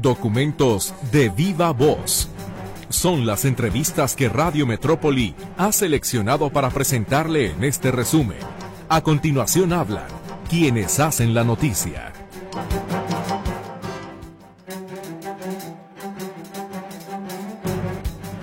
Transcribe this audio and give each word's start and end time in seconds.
Documentos 0.00 0.94
de 1.10 1.28
viva 1.28 1.72
voz. 1.72 2.28
Son 2.88 3.26
las 3.26 3.44
entrevistas 3.44 4.14
que 4.14 4.28
Radio 4.28 4.64
Metrópoli 4.64 5.34
ha 5.56 5.72
seleccionado 5.72 6.50
para 6.50 6.70
presentarle 6.70 7.50
en 7.50 7.64
este 7.64 7.90
resumen. 7.90 8.38
A 8.88 9.00
continuación 9.00 9.72
hablan 9.72 10.06
quienes 10.48 11.00
hacen 11.00 11.34
la 11.34 11.42
noticia. 11.42 12.12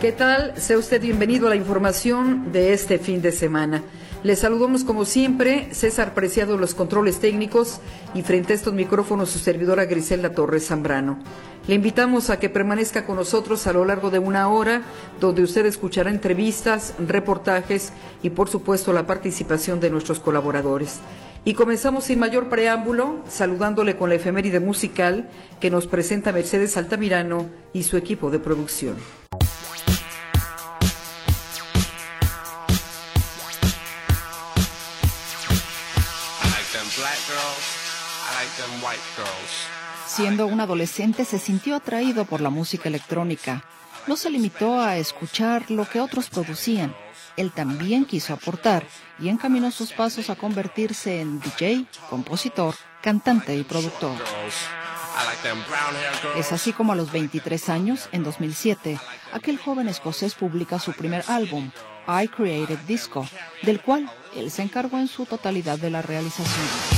¿Qué 0.02 0.12
tal? 0.12 0.60
Sea 0.60 0.78
usted 0.78 1.02
bienvenido 1.02 1.48
a 1.48 1.52
la 1.52 1.56
información 1.56 2.52
de 2.52 2.74
este 2.74 3.00
fin 3.00 3.22
de 3.22 3.32
semana. 3.32 3.82
Les 4.26 4.40
saludamos 4.40 4.84
como 4.84 5.06
siempre, 5.06 5.68
César 5.72 6.16
Preciado 6.16 6.58
los 6.58 6.74
controles 6.74 7.20
técnicos 7.20 7.80
y 8.16 8.24
frente 8.24 8.54
a 8.54 8.56
estos 8.56 8.74
micrófonos 8.74 9.30
su 9.30 9.38
servidora 9.38 9.86
Griselda 9.86 10.32
Torres 10.32 10.66
Zambrano. 10.66 11.20
Le 11.68 11.76
invitamos 11.76 12.32
a 12.32 12.40
que 12.40 12.50
permanezca 12.50 13.06
con 13.06 13.18
nosotros 13.18 13.68
a 13.68 13.74
lo 13.74 13.86
largo 13.86 14.10
de 14.10 14.18
una 14.18 14.48
hora, 14.48 14.82
donde 15.20 15.44
usted 15.44 15.68
escuchará 15.68 16.10
entrevistas, 16.10 16.96
reportajes 16.98 17.94
y 18.24 18.32
por 18.32 18.50
supuesto 18.50 18.94
la 18.94 19.06
participación 19.06 19.80
de 19.80 19.92
nuestros 19.92 20.20
colaboradores. 20.20 21.02
Y 21.44 21.54
comenzamos 21.54 22.06
sin 22.06 22.18
mayor 22.18 22.50
preámbulo, 22.50 23.20
saludándole 23.30 23.96
con 23.96 24.10
la 24.10 24.16
efeméride 24.16 24.60
musical 24.60 25.30
que 25.60 25.70
nos 25.70 25.86
presenta 25.86 26.32
Mercedes 26.32 26.78
Altamirano 26.78 27.46
y 27.74 27.84
su 27.84 27.96
equipo 27.96 28.32
de 28.32 28.40
producción. 28.40 28.96
Siendo 40.06 40.48
un 40.48 40.62
adolescente 40.62 41.26
se 41.26 41.40
sintió 41.40 41.76
atraído 41.76 42.26
por 42.26 42.42
la 42.42 42.50
música 42.50 42.90
electrónica. 42.90 43.64
No 44.08 44.16
se 44.16 44.30
limitó 44.30 44.80
a 44.80 44.98
escuchar 44.98 45.72
lo 45.72 45.88
que 45.90 46.00
otros 46.00 46.30
producían. 46.30 46.96
Él 47.38 47.52
también 47.52 48.06
quiso 48.06 48.34
aportar 48.34 48.86
y 49.20 49.30
encaminó 49.30 49.72
sus 49.72 49.92
pasos 49.92 50.30
a 50.30 50.36
convertirse 50.36 51.20
en 51.22 51.40
DJ, 51.40 51.86
compositor, 52.10 52.76
cantante 53.02 53.56
y 53.56 53.64
productor. 53.64 54.16
Es 56.38 56.52
así 56.52 56.72
como 56.72 56.94
a 56.94 56.96
los 56.96 57.12
23 57.12 57.70
años, 57.70 58.10
en 58.12 58.24
2007, 58.24 59.00
aquel 59.34 59.58
joven 59.58 59.88
escocés 59.88 60.36
publica 60.36 60.80
su 60.80 60.94
primer 60.94 61.24
álbum, 61.28 61.72
I 62.08 62.28
Created 62.28 62.80
Disco, 62.80 63.28
del 63.64 63.82
cual 63.82 64.10
él 64.36 64.52
se 64.52 64.62
encargó 64.62 64.98
en 64.98 65.08
su 65.08 65.26
totalidad 65.26 65.80
de 65.80 65.90
la 65.90 66.02
realización. 66.02 66.95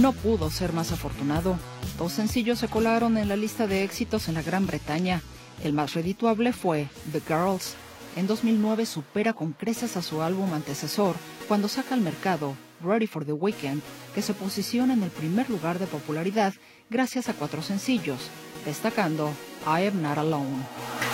No 0.00 0.12
pudo 0.12 0.50
ser 0.50 0.72
más 0.72 0.92
afortunado. 0.92 1.58
Dos 1.98 2.12
sencillos 2.12 2.58
se 2.58 2.68
colaron 2.68 3.18
en 3.18 3.28
la 3.28 3.36
lista 3.36 3.66
de 3.66 3.84
éxitos 3.84 4.28
en 4.28 4.34
la 4.34 4.42
Gran 4.42 4.66
Bretaña. 4.66 5.20
El 5.62 5.74
más 5.74 5.92
redituable 5.92 6.54
fue 6.54 6.88
The 7.12 7.20
Girls. 7.20 7.74
En 8.16 8.26
2009 8.26 8.86
supera 8.86 9.34
con 9.34 9.52
creces 9.52 9.98
a 9.98 10.02
su 10.02 10.22
álbum 10.22 10.54
antecesor 10.54 11.16
cuando 11.48 11.68
saca 11.68 11.94
al 11.94 12.00
mercado 12.00 12.54
Ready 12.82 13.06
for 13.06 13.26
the 13.26 13.34
Weekend, 13.34 13.82
que 14.14 14.22
se 14.22 14.32
posiciona 14.32 14.94
en 14.94 15.02
el 15.02 15.10
primer 15.10 15.50
lugar 15.50 15.78
de 15.78 15.86
popularidad 15.86 16.54
gracias 16.88 17.28
a 17.28 17.34
cuatro 17.34 17.62
sencillos, 17.62 18.30
destacando 18.64 19.30
I 19.66 19.86
Am 19.86 20.00
Not 20.00 20.16
Alone. 20.16 21.09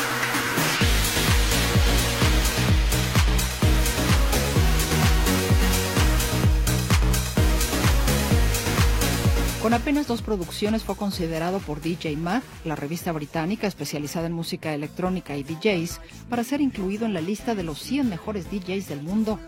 Con 9.67 9.75
apenas 9.75 10.07
dos 10.07 10.23
producciones 10.23 10.85
fue 10.85 10.95
considerado 10.95 11.59
por 11.59 11.81
DJ 11.81 12.17
Mag, 12.17 12.41
la 12.65 12.77
revista 12.77 13.11
británica 13.11 13.67
especializada 13.67 14.29
en 14.29 14.33
música 14.33 14.73
electrónica 14.73 15.37
y 15.37 15.43
DJs, 15.43 16.01
para 16.31 16.45
ser 16.45 16.61
incluido 16.61 17.05
en 17.05 17.13
la 17.13 17.21
lista 17.21 17.57
de 17.57 17.65
los 17.65 17.81
100 17.81 18.09
mejores 18.09 18.49
DJs 18.49 18.87
del 18.87 19.03
mundo. 19.03 19.41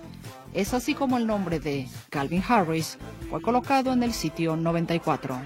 Es 0.55 0.75
así 0.75 0.95
como 0.95 1.19
el 1.19 1.29
nombre 1.29 1.61
de 1.61 1.87
Calvin 2.11 2.43
Harris 2.49 2.99
fue 3.31 3.41
colocado 3.41 3.93
en 3.93 4.03
el 4.03 4.13
sitio 4.13 4.57
94. 4.57 5.41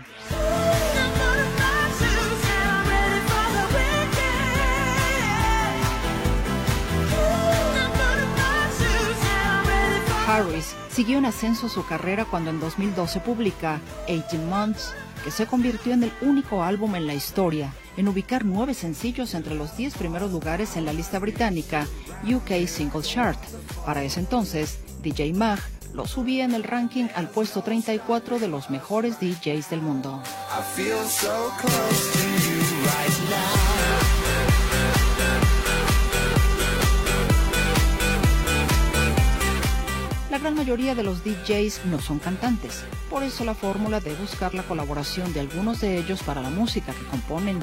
Harris 10.26 10.74
siguió 10.92 11.18
en 11.18 11.26
ascenso 11.26 11.68
su 11.68 11.84
carrera 11.86 12.24
cuando 12.24 12.50
en 12.50 12.60
2012 12.60 13.20
publica 13.20 13.80
18 14.06 14.38
Months, 14.46 14.92
que 15.24 15.30
se 15.30 15.46
convirtió 15.46 15.92
en 15.92 16.04
el 16.04 16.12
único 16.20 16.62
álbum 16.62 16.94
en 16.96 17.06
la 17.06 17.14
historia 17.14 17.72
en 17.96 18.08
ubicar 18.08 18.44
nueve 18.44 18.74
sencillos 18.74 19.34
entre 19.34 19.54
los 19.54 19.76
diez 19.76 19.94
primeros 19.94 20.32
lugares 20.32 20.76
en 20.76 20.84
la 20.84 20.92
lista 20.92 21.18
británica 21.18 21.86
UK 22.24 22.66
Single 22.66 23.02
Chart. 23.02 23.38
Para 23.84 24.02
ese 24.02 24.20
entonces, 24.20 24.78
DJ 25.02 25.32
Mag 25.34 25.58
lo 25.92 26.06
subía 26.06 26.44
en 26.44 26.54
el 26.54 26.64
ranking 26.64 27.08
al 27.14 27.28
puesto 27.28 27.62
34 27.62 28.38
de 28.38 28.48
los 28.48 28.70
mejores 28.70 29.20
DJs 29.20 29.68
del 29.68 29.82
mundo. 29.82 30.22
Gran 40.42 40.54
mayoría 40.56 40.96
de 40.96 41.04
los 41.04 41.22
DJs 41.22 41.84
no 41.84 42.00
son 42.00 42.18
cantantes, 42.18 42.82
por 43.08 43.22
eso 43.22 43.44
la 43.44 43.54
fórmula 43.54 44.00
de 44.00 44.12
buscar 44.16 44.54
la 44.54 44.64
colaboración 44.64 45.32
de 45.32 45.38
algunos 45.38 45.80
de 45.80 45.96
ellos 45.98 46.20
para 46.24 46.42
la 46.42 46.50
música 46.50 46.92
que 46.92 47.04
componen 47.04 47.60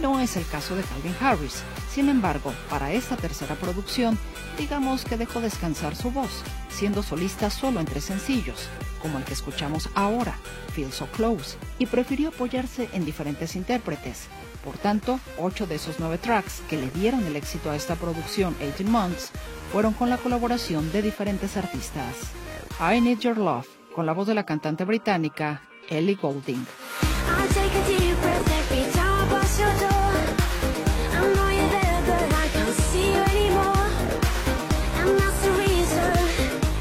no 0.00 0.18
es 0.20 0.38
el 0.38 0.46
caso 0.46 0.74
de 0.74 0.82
Calvin 0.84 1.14
Harris. 1.20 1.62
Sin 1.90 2.08
embargo, 2.08 2.54
para 2.70 2.92
esta 2.92 3.18
tercera 3.18 3.56
producción, 3.56 4.18
digamos 4.56 5.04
que 5.04 5.18
dejó 5.18 5.42
descansar 5.42 5.94
su 5.96 6.10
voz, 6.10 6.30
siendo 6.70 7.02
solista 7.02 7.50
solo 7.50 7.78
en 7.78 7.84
tres 7.84 8.04
sencillos, 8.04 8.68
como 9.02 9.18
el 9.18 9.24
que 9.24 9.34
escuchamos 9.34 9.90
ahora, 9.94 10.38
Feel 10.72 10.92
So 10.92 11.06
Close, 11.08 11.58
y 11.78 11.84
prefirió 11.84 12.30
apoyarse 12.30 12.88
en 12.94 13.04
diferentes 13.04 13.54
intérpretes. 13.54 14.28
Por 14.64 14.78
tanto, 14.78 15.20
ocho 15.38 15.66
de 15.66 15.74
esos 15.74 15.96
nueve 15.98 16.16
tracks 16.16 16.62
que 16.70 16.78
le 16.78 16.88
dieron 16.88 17.22
el 17.26 17.36
éxito 17.36 17.70
a 17.70 17.76
esta 17.76 17.96
producción 17.96 18.56
18 18.58 18.90
Months 18.90 19.30
fueron 19.74 19.92
con 19.94 20.08
la 20.08 20.18
colaboración 20.18 20.92
de 20.92 21.02
diferentes 21.02 21.56
artistas. 21.56 22.14
I 22.78 23.00
Need 23.00 23.18
Your 23.18 23.36
Love, 23.36 23.66
con 23.92 24.06
la 24.06 24.12
voz 24.12 24.28
de 24.28 24.34
la 24.36 24.46
cantante 24.46 24.84
británica 24.84 25.62
Ellie 25.88 26.14
Goulding. 26.14 26.64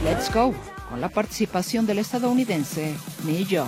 Let's 0.04 0.32
Go, 0.32 0.54
con 0.88 1.02
la 1.02 1.10
participación 1.10 1.88
del 1.88 1.98
estadounidense 1.98 2.94
Millo. 3.24 3.66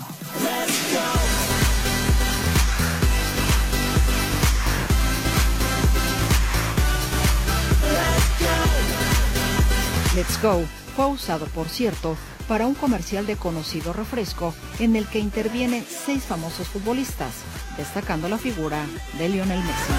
Let's 10.28 10.42
Go 10.42 10.64
fue 10.96 11.06
usado, 11.06 11.46
por 11.48 11.70
cierto, 11.70 12.18
para 12.48 12.66
un 12.66 12.74
comercial 12.74 13.28
de 13.28 13.36
conocido 13.36 13.94
refresco 13.94 14.56
en 14.80 14.96
el 14.96 15.08
que 15.08 15.20
intervienen 15.20 15.86
seis 15.88 16.24
famosos 16.24 16.68
futbolistas, 16.68 17.32
destacando 17.78 18.28
la 18.28 18.40
figura 18.40 18.86
de 19.20 19.30
Lionel 19.30 19.60
Messi. 19.60 19.94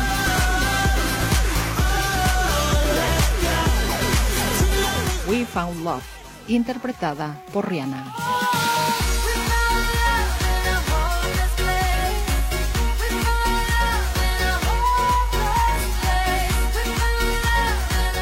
We 5.29 5.45
Found 5.47 5.85
Love, 5.85 6.05
interpretada 6.49 7.41
por 7.53 7.69
Rihanna. 7.69 8.36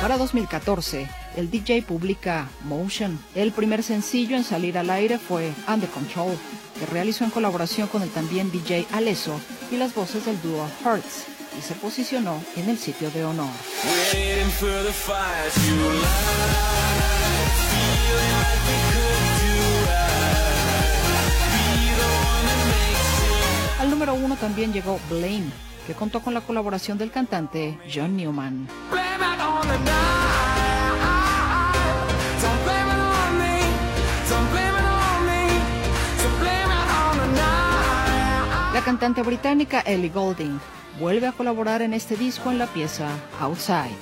Para 0.04 0.18
2014, 0.18 1.08
el 1.34 1.50
DJ 1.50 1.80
publica 1.80 2.50
Motion. 2.64 3.18
El 3.34 3.52
primer 3.52 3.82
sencillo 3.82 4.36
en 4.36 4.44
salir 4.44 4.76
al 4.76 4.90
aire 4.90 5.16
fue 5.16 5.50
Under 5.66 5.88
Control, 5.88 6.36
que 6.78 6.84
realizó 6.84 7.24
en 7.24 7.30
colaboración 7.30 7.88
con 7.88 8.02
el 8.02 8.10
también 8.10 8.52
DJ 8.52 8.86
Alesso 8.92 9.40
y 9.70 9.78
las 9.78 9.94
voces 9.94 10.26
del 10.26 10.38
dúo 10.42 10.68
Hearts, 10.84 11.24
y 11.58 11.62
se 11.62 11.72
posicionó 11.76 12.38
en 12.54 12.68
el 12.68 12.76
sitio 12.76 13.10
de 13.12 13.24
honor. 13.24 13.48
Al 23.80 23.88
número 23.88 24.12
uno 24.12 24.36
también 24.36 24.70
llegó 24.70 25.00
Blame, 25.08 25.50
que 25.86 25.94
contó 25.94 26.20
con 26.20 26.34
la 26.34 26.42
colaboración 26.42 26.98
del 26.98 27.10
cantante 27.10 27.78
John 27.90 28.18
Newman. 28.18 28.68
La 38.74 38.80
cantante 38.84 39.22
británica 39.22 39.80
Ellie 39.80 40.10
Golding 40.10 40.58
vuelve 41.00 41.26
a 41.26 41.32
colaborar 41.32 41.80
en 41.80 41.94
este 41.94 42.16
disco 42.16 42.50
en 42.50 42.58
la 42.58 42.66
pieza 42.66 43.08
Outside. 43.40 43.96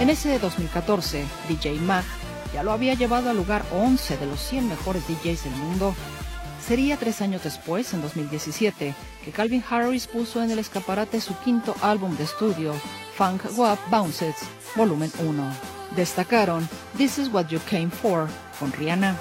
En 0.00 0.10
ese 0.10 0.28
de 0.28 0.38
2014, 0.38 1.24
DJ 1.48 1.80
Mac 1.80 2.04
ya 2.52 2.62
lo 2.62 2.72
había 2.72 2.94
llevado 2.94 3.30
al 3.30 3.36
lugar 3.36 3.64
11 3.72 4.16
de 4.16 4.26
los 4.26 4.40
100 4.40 4.68
mejores 4.68 5.02
DJs 5.08 5.44
del 5.44 5.54
mundo. 5.54 5.94
Sería 6.66 6.96
tres 6.96 7.20
años 7.20 7.42
después, 7.42 7.92
en 7.92 8.02
2017, 8.02 8.94
que 9.24 9.30
Calvin 9.32 9.64
Harris 9.68 10.06
puso 10.06 10.42
en 10.42 10.50
el 10.50 10.58
escaparate 10.58 11.20
su 11.20 11.36
quinto 11.38 11.74
álbum 11.82 12.16
de 12.16 12.24
estudio, 12.24 12.74
Funk 13.16 13.42
Wap 13.56 13.78
Bounces, 13.90 14.36
volumen 14.76 15.10
1. 15.18 15.52
Destacaron 15.96 16.68
This 16.96 17.18
Is 17.18 17.28
What 17.32 17.48
You 17.48 17.58
Came 17.68 17.90
For, 17.90 18.28
con 18.58 18.72
Rihanna. 18.72 19.16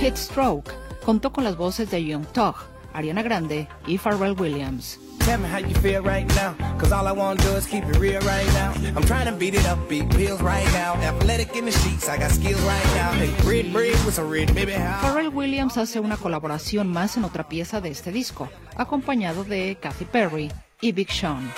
Hit 0.00 0.16
Stroke 0.16 0.72
contó 1.04 1.32
con 1.32 1.44
las 1.44 1.56
voces 1.56 1.90
de 1.90 2.04
Young 2.04 2.26
Tog, 2.26 2.56
Ariana 2.98 3.22
Grande 3.22 3.68
y 3.86 3.96
Pharrell 3.96 4.34
Williams. 4.36 4.98
Tell 5.20 5.38
me 5.38 5.48
how 5.48 5.58
you 5.58 5.74
feel 5.76 6.02
right 6.02 6.26
now, 6.34 6.54
cause 6.78 6.90
all 6.90 7.06
I 7.06 7.12
wanna 7.12 7.40
do 7.40 7.50
is 7.54 7.66
keep 7.66 7.84
it 7.84 7.96
real 7.98 8.20
right 8.22 8.46
now. 8.54 8.72
I'm 8.96 9.04
trying 9.04 9.26
to 9.26 9.32
beat 9.32 9.54
it 9.54 9.64
up, 9.66 9.78
beat 9.88 10.08
pills 10.10 10.40
right 10.40 10.66
now. 10.72 10.94
Athletic 11.02 11.54
in 11.54 11.66
the 11.66 11.70
sheets, 11.70 12.08
I 12.08 12.18
got 12.18 12.30
skills 12.32 12.60
right 12.62 12.86
now. 12.96 13.12
Hey, 13.12 13.30
red 13.44 13.72
bread 13.72 13.94
with 14.04 14.14
some 14.14 14.28
red, 14.28 14.52
baby, 14.52 14.72
how? 14.72 15.00
Pharrell 15.00 15.32
Williams 15.32 15.76
hace 15.76 16.00
una 16.00 16.16
colaboración 16.16 16.88
más 16.88 17.16
en 17.16 17.24
otra 17.24 17.48
pieza 17.48 17.80
de 17.80 17.90
este 17.90 18.10
disco, 18.10 18.48
acompañado 18.76 19.44
de 19.44 19.76
Katy 19.80 20.06
Perry 20.06 20.50
y 20.80 20.92
Big 20.92 21.10
Sean. 21.12 21.52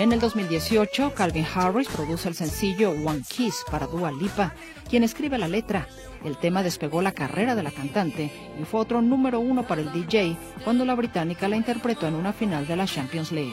En 0.00 0.12
el 0.12 0.18
2018, 0.18 1.12
Calvin 1.12 1.46
Harris 1.54 1.86
produce 1.88 2.26
el 2.26 2.34
sencillo 2.34 2.92
One 2.92 3.20
Kiss 3.28 3.66
para 3.70 3.86
Dua 3.86 4.10
Lipa, 4.10 4.54
quien 4.88 5.04
escribe 5.04 5.36
la 5.36 5.46
letra. 5.46 5.88
El 6.24 6.38
tema 6.38 6.62
despegó 6.62 7.02
la 7.02 7.12
carrera 7.12 7.54
de 7.54 7.62
la 7.62 7.70
cantante 7.70 8.32
y 8.58 8.64
fue 8.64 8.80
otro 8.80 9.02
número 9.02 9.40
uno 9.40 9.66
para 9.66 9.82
el 9.82 9.92
DJ 9.92 10.38
cuando 10.64 10.86
la 10.86 10.94
británica 10.94 11.48
la 11.48 11.56
interpretó 11.56 12.06
en 12.06 12.14
una 12.14 12.32
final 12.32 12.66
de 12.66 12.76
la 12.76 12.86
Champions 12.86 13.30
League. 13.30 13.52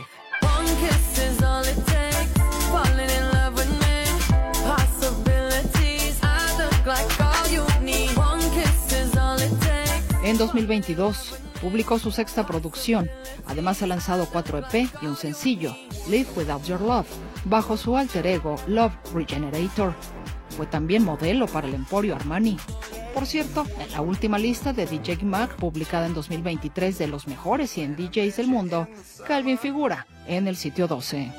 En 10.24 10.38
2022, 10.38 11.40
publicó 11.62 12.00
su 12.00 12.12
sexta 12.12 12.46
producción. 12.46 13.10
Además 13.46 13.82
ha 13.82 13.88
lanzado 13.88 14.28
cuatro 14.32 14.58
EP 14.58 14.90
y 15.02 15.06
un 15.06 15.16
sencillo, 15.16 15.76
Live 16.10 16.30
Without 16.36 16.64
Your 16.64 16.82
Love, 16.82 17.08
bajo 17.46 17.78
su 17.78 17.98
alter 17.98 18.28
ego 18.28 18.56
Love 18.68 18.94
Regenerator. 19.14 19.94
Fue 20.56 20.66
también 20.66 21.04
modelo 21.04 21.46
para 21.48 21.68
el 21.68 21.76
Emporio 21.76 22.16
Armani. 22.16 22.58
Por 23.14 23.26
cierto, 23.26 23.66
en 23.80 23.92
la 23.92 24.02
última 24.02 24.38
lista 24.38 24.74
de 24.74 24.86
DJ 24.86 25.24
Mag 25.24 25.56
publicada 25.56 26.06
en 26.06 26.14
2023 26.14 26.98
de 26.98 27.08
los 27.08 27.28
mejores 27.28 27.72
100 27.72 27.96
DJs 27.96 28.38
del 28.38 28.48
mundo, 28.48 28.88
Calvin 29.28 29.58
figura 29.58 30.08
en 30.28 30.48
el 30.48 30.56
sitio 30.56 30.88
12. 30.88 31.32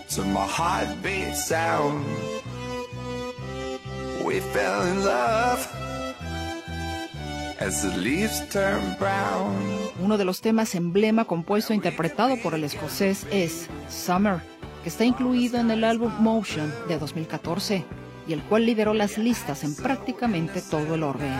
Uno 10.00 10.16
de 10.16 10.24
los 10.24 10.40
temas 10.40 10.74
emblema 10.74 11.24
compuesto 11.24 11.72
e 11.72 11.76
interpretado 11.76 12.36
por 12.40 12.54
el 12.54 12.64
escocés 12.64 13.26
es 13.32 13.68
Summer, 13.88 14.40
que 14.82 14.88
está 14.88 15.04
incluido 15.04 15.58
en 15.58 15.70
el 15.70 15.82
álbum 15.82 16.12
Motion 16.20 16.72
de 16.86 16.98
2014 16.98 17.84
y 18.28 18.32
el 18.32 18.42
cual 18.42 18.64
lideró 18.66 18.94
las 18.94 19.18
listas 19.18 19.64
en 19.64 19.74
prácticamente 19.74 20.62
todo 20.62 20.94
el 20.94 21.02
orden. 21.02 21.32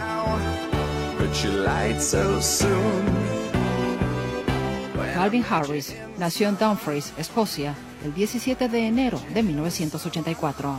Calvin 5.14 5.44
Harris 5.48 5.94
nació 6.18 6.48
en 6.48 6.58
Dumfries, 6.58 7.12
Escocia, 7.18 7.74
el 8.04 8.14
17 8.14 8.68
de 8.68 8.86
enero 8.86 9.20
de 9.34 9.42
1984. 9.42 10.78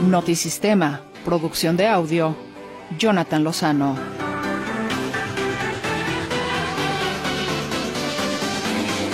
Notisistema, 0.00 1.02
producción 1.26 1.76
de 1.76 1.86
audio, 1.86 2.34
Jonathan 2.98 3.44
Lozano. 3.44 3.96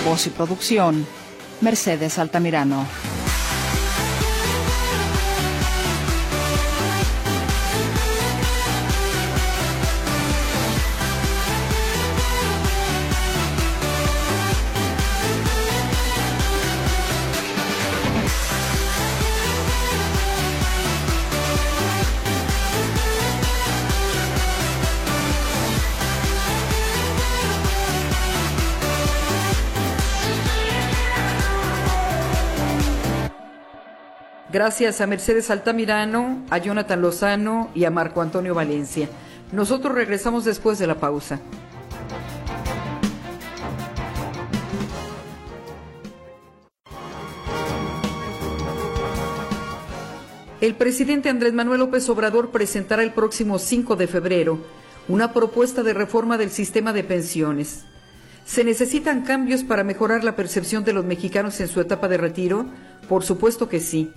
Voz 0.05 0.27
y 0.27 0.29
producción, 0.29 1.05
Mercedes 1.59 2.17
Altamirano. 2.17 2.85
Gracias 34.67 34.99
a 34.99 35.07
Mercedes 35.07 35.49
Altamirano, 35.49 36.43
a 36.49 36.57
Jonathan 36.57 37.01
Lozano 37.01 37.71
y 37.73 37.85
a 37.85 37.89
Marco 37.89 38.21
Antonio 38.21 38.53
Valencia. 38.53 39.07
Nosotros 39.53 39.95
regresamos 39.95 40.43
después 40.43 40.77
de 40.77 40.87
la 40.87 40.95
pausa. 40.95 41.39
El 50.59 50.75
presidente 50.75 51.29
Andrés 51.29 51.53
Manuel 51.53 51.79
López 51.79 52.09
Obrador 52.09 52.51
presentará 52.51 53.03
el 53.03 53.13
próximo 53.13 53.59
5 53.59 53.95
de 53.95 54.07
febrero 54.07 54.59
una 55.07 55.31
propuesta 55.31 55.81
de 55.81 55.93
reforma 55.93 56.37
del 56.37 56.49
sistema 56.49 56.91
de 56.91 57.05
pensiones. 57.05 57.85
¿Se 58.43 58.65
necesitan 58.65 59.23
cambios 59.23 59.63
para 59.63 59.85
mejorar 59.85 60.25
la 60.25 60.35
percepción 60.35 60.83
de 60.83 60.91
los 60.91 61.05
mexicanos 61.05 61.57
en 61.61 61.69
su 61.69 61.79
etapa 61.79 62.09
de 62.09 62.17
retiro? 62.17 62.65
Por 63.07 63.23
supuesto 63.23 63.69
que 63.69 63.79
sí. 63.79 64.11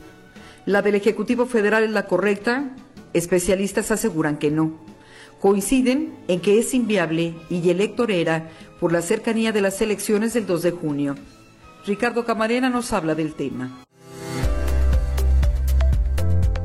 La 0.67 0.83
del 0.83 0.95
Ejecutivo 0.95 1.47
Federal 1.47 1.85
es 1.85 1.90
la 1.90 2.07
correcta, 2.07 2.71
especialistas 3.12 3.90
aseguran 3.90 4.38
que 4.38 4.50
no. 4.50 4.79
Coinciden 5.40 6.14
en 6.29 6.40
que 6.40 6.59
es 6.59 6.75
inviable 6.75 7.35
y 7.49 7.71
elector 7.71 8.11
era 8.11 8.50
por 8.79 8.93
la 8.93 9.00
cercanía 9.00 9.52
de 9.52 9.62
las 9.62 9.81
elecciones 9.81 10.35
del 10.35 10.47
2 10.47 10.62
de 10.62 10.71
junio. 10.71 11.14
Ricardo 11.87 12.26
Camarena 12.26 12.69
nos 12.69 12.93
habla 12.93 13.14
del 13.14 13.35
tema. 13.35 13.85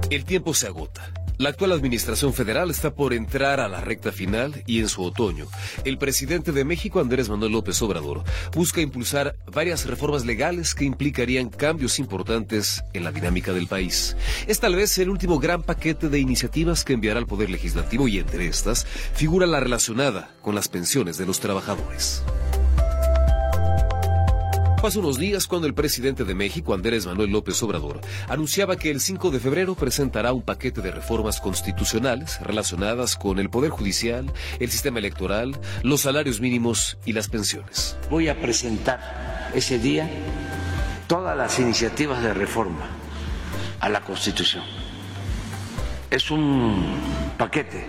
El 0.09 0.25
tiempo 0.25 0.53
se 0.53 0.67
agota. 0.67 1.11
La 1.37 1.49
actual 1.49 1.73
administración 1.73 2.33
federal 2.33 2.71
está 2.71 2.95
por 2.95 3.13
entrar 3.13 3.59
a 3.59 3.67
la 3.67 3.81
recta 3.81 4.13
final 4.13 4.63
y 4.65 4.79
en 4.79 4.87
su 4.87 5.03
otoño, 5.03 5.47
el 5.83 5.97
presidente 5.97 6.53
de 6.53 6.63
México, 6.63 7.01
Andrés 7.01 7.27
Manuel 7.27 7.51
López 7.51 7.81
Obrador, 7.81 8.23
busca 8.53 8.79
impulsar 8.79 9.35
varias 9.51 9.85
reformas 9.85 10.25
legales 10.25 10.73
que 10.73 10.85
implicarían 10.85 11.49
cambios 11.49 11.99
importantes 11.99 12.85
en 12.93 13.03
la 13.03 13.11
dinámica 13.11 13.51
del 13.51 13.67
país. 13.67 14.15
Es 14.47 14.61
tal 14.61 14.75
vez 14.75 14.97
el 14.97 15.09
último 15.09 15.37
gran 15.37 15.61
paquete 15.61 16.07
de 16.07 16.19
iniciativas 16.19 16.85
que 16.85 16.93
enviará 16.93 17.19
al 17.19 17.27
Poder 17.27 17.49
Legislativo 17.49 18.07
y 18.07 18.19
entre 18.19 18.47
estas 18.47 18.85
figura 18.85 19.45
la 19.45 19.59
relacionada 19.59 20.31
con 20.41 20.55
las 20.55 20.69
pensiones 20.69 21.17
de 21.17 21.25
los 21.25 21.41
trabajadores. 21.41 22.23
Hace 24.83 24.99
unos 24.99 25.17
días 25.17 25.47
cuando 25.47 25.65
el 25.67 25.73
presidente 25.73 26.25
de 26.25 26.35
México, 26.35 26.73
Andrés 26.75 27.07
Manuel 27.07 27.31
López 27.31 27.61
Obrador, 27.63 28.01
anunciaba 28.27 28.75
que 28.75 28.91
el 28.91 29.01
5 29.01 29.31
de 29.31 29.39
febrero 29.39 29.73
presentará 29.73 30.31
un 30.31 30.43
paquete 30.43 30.81
de 30.81 30.91
reformas 30.91 31.41
constitucionales 31.41 32.39
relacionadas 32.41 33.15
con 33.15 33.39
el 33.39 33.49
Poder 33.49 33.71
Judicial, 33.71 34.31
el 34.59 34.69
sistema 34.69 34.99
electoral, 34.99 35.59
los 35.81 36.01
salarios 36.01 36.39
mínimos 36.39 36.99
y 37.03 37.13
las 37.13 37.29
pensiones. 37.29 37.97
Voy 38.11 38.27
a 38.27 38.39
presentar 38.39 39.49
ese 39.55 39.79
día 39.79 40.07
todas 41.07 41.35
las 41.35 41.57
iniciativas 41.57 42.21
de 42.21 42.35
reforma 42.35 42.85
a 43.79 43.89
la 43.89 44.01
Constitución. 44.01 44.63
Es 46.11 46.29
un 46.29 46.99
paquete 47.39 47.85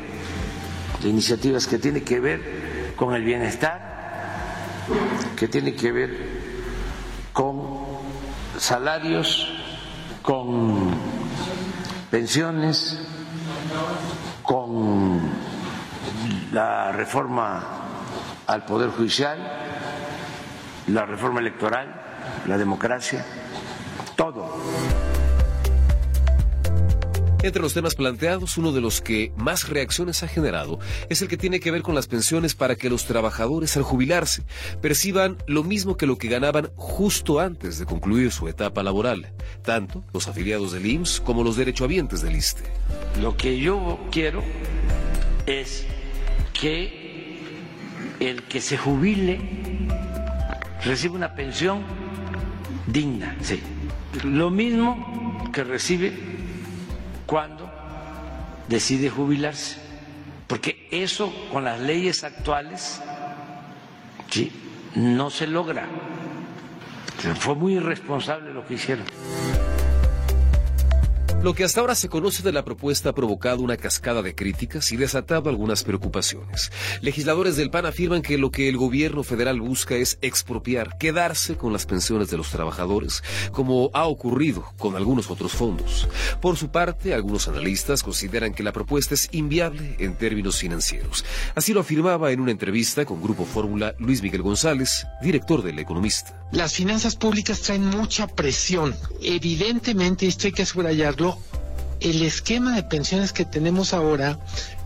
de 1.03 1.09
iniciativas 1.11 1.67
que 1.67 1.79
tiene 1.79 2.03
que 2.03 2.21
ver 2.21 2.95
con 2.97 3.15
el 3.15 3.23
bienestar, 3.23 4.85
que 5.37 5.47
tiene 5.47 5.75
que 5.75 5.93
ver 5.93 6.36
con 7.37 7.61
salarios, 8.59 9.47
con 10.23 10.89
pensiones, 12.11 12.99
con 14.43 15.21
la 16.51 16.93
reforma 16.93 17.63
al 18.47 18.65
Poder 18.65 18.89
Judicial, 18.89 19.37
la 20.87 21.05
reforma 21.05 21.41
electoral, 21.41 21.95
la 22.47 22.57
democracia, 22.57 23.23
todo. 24.17 24.57
Entre 27.43 27.63
los 27.63 27.75
temas 27.75 27.95
planteados, 27.95 28.57
uno 28.57 28.73
de 28.73 28.81
los 28.81 29.01
que 29.01 29.31
más 29.37 29.69
reacciones 29.69 30.23
ha 30.23 30.29
generado 30.29 30.79
es 31.11 31.21
el 31.21 31.29
que 31.29 31.37
tiene 31.37 31.61
que 31.61 31.71
ver 31.71 31.83
con 31.83 31.95
las 31.95 32.07
pensiones 32.07 32.55
para 32.55 32.77
que 32.77 32.89
los 32.89 33.05
trabajadores 33.05 33.77
al 33.77 33.83
jubilarse 33.83 34.43
perciban 34.81 35.37
lo 35.47 35.63
mismo 35.63 35.97
que 35.97 36.07
lo 36.07 36.17
que 36.17 36.29
ganaban 36.29 36.71
justo 36.77 37.39
antes 37.39 37.79
de 37.79 37.85
concluir 37.85 38.33
su 38.33 38.49
etapa 38.49 38.83
laboral, 38.83 39.33
tanto 39.63 40.03
los 40.13 40.29
afiliados 40.29 40.73
del 40.73 40.87
IMSS 40.87 41.21
como 41.21 41.45
los 41.45 41.57
derechohabientes 41.57 42.23
del 42.23 42.37
ISTE. 42.37 42.65
Lo 43.21 43.37
que 43.37 43.59
yo 43.61 43.99
quiero 44.11 44.43
es 45.47 45.87
que 46.59 47.39
el 48.19 48.43
que 48.45 48.61
se 48.61 48.79
jubile 48.79 49.39
reciba 50.85 51.15
una 51.15 51.35
pensión 51.35 51.83
digna, 52.87 53.37
sí. 53.43 53.61
Lo 54.25 54.51
mismo 54.51 55.51
que 55.53 55.65
recibe 55.65 56.36
cuando 57.27 57.71
decide 58.69 59.11
jubilarse, 59.11 59.79
porque 60.47 60.89
eso 60.91 61.33
con 61.53 61.65
las 61.65 61.81
leyes 61.81 62.25
actuales 62.25 63.01
¿sí? 64.31 64.53
no 64.95 65.31
se 65.31 65.47
logra. 65.47 65.87
Fue 67.39 67.55
muy 67.55 67.75
irresponsable 67.75 68.53
lo 68.53 68.67
que 68.67 68.75
hicieron. 68.75 69.05
Lo 71.43 71.55
que 71.55 71.63
hasta 71.63 71.81
ahora 71.81 71.95
se 71.95 72.09
conoce 72.09 72.43
de 72.43 72.51
la 72.51 72.65
propuesta 72.65 73.11
ha 73.11 73.15
provocado 73.15 73.63
una 73.63 73.77
cascada 73.77 74.21
de 74.21 74.35
críticas 74.35 74.91
y 74.91 74.97
desatado 74.97 75.49
algunas 75.49 75.85
preocupaciones. 75.85 76.73
Legisladores 77.03 77.57
del 77.57 77.71
PAN 77.71 77.87
afirman 77.87 78.23
que 78.23 78.37
lo 78.37 78.51
que 78.51 78.69
el 78.69 78.77
gobierno 78.77 79.23
federal 79.23 79.61
busca 79.61 79.95
es 79.95 80.19
expropiar, 80.23 80.99
quedarse 80.99 81.57
con 81.57 81.73
las 81.73 81.87
pensiones 81.87 82.31
de 82.31 82.37
los 82.37 82.51
trabajadores, 82.51 83.23
como 83.53 83.91
ha 83.95 84.07
ocurrido 84.07 84.65
con 84.79 84.97
algunos 84.97 85.31
otros 85.31 85.53
fondos. 85.53 86.09
Por 86.41 86.57
su 86.57 86.71
parte, 86.71 87.15
algunos 87.15 87.47
analistas 87.47 88.03
consideran 88.03 88.53
que 88.53 88.65
la 88.65 88.73
propuesta 88.73 89.15
es 89.15 89.29
inviable 89.31 89.97
en 90.01 90.17
términos 90.17 90.57
financieros. 90.59 91.25
Así 91.55 91.73
lo 91.73 91.81
afirmaba 91.81 92.33
en 92.33 92.41
una 92.41 92.51
entrevista 92.51 93.05
con 93.05 93.23
Grupo 93.23 93.45
Fórmula 93.45 93.95
Luis 93.99 94.21
Miguel 94.21 94.43
González, 94.43 95.07
director 95.23 95.63
del 95.63 95.79
Economista. 95.79 96.47
Las 96.53 96.75
finanzas 96.75 97.17
públicas 97.17 97.61
traen 97.61 97.85
mucha 97.87 98.27
presión. 98.29 98.97
Evidentemente, 99.21 100.27
esto 100.27 100.47
hay 100.47 100.53
que 100.53 100.65
subrayarlo, 100.65 101.36
el 102.01 102.23
esquema 102.23 102.75
de 102.75 102.83
pensiones 102.83 103.33
que 103.33 103.45
tenemos 103.45 103.93
ahora 103.95 104.39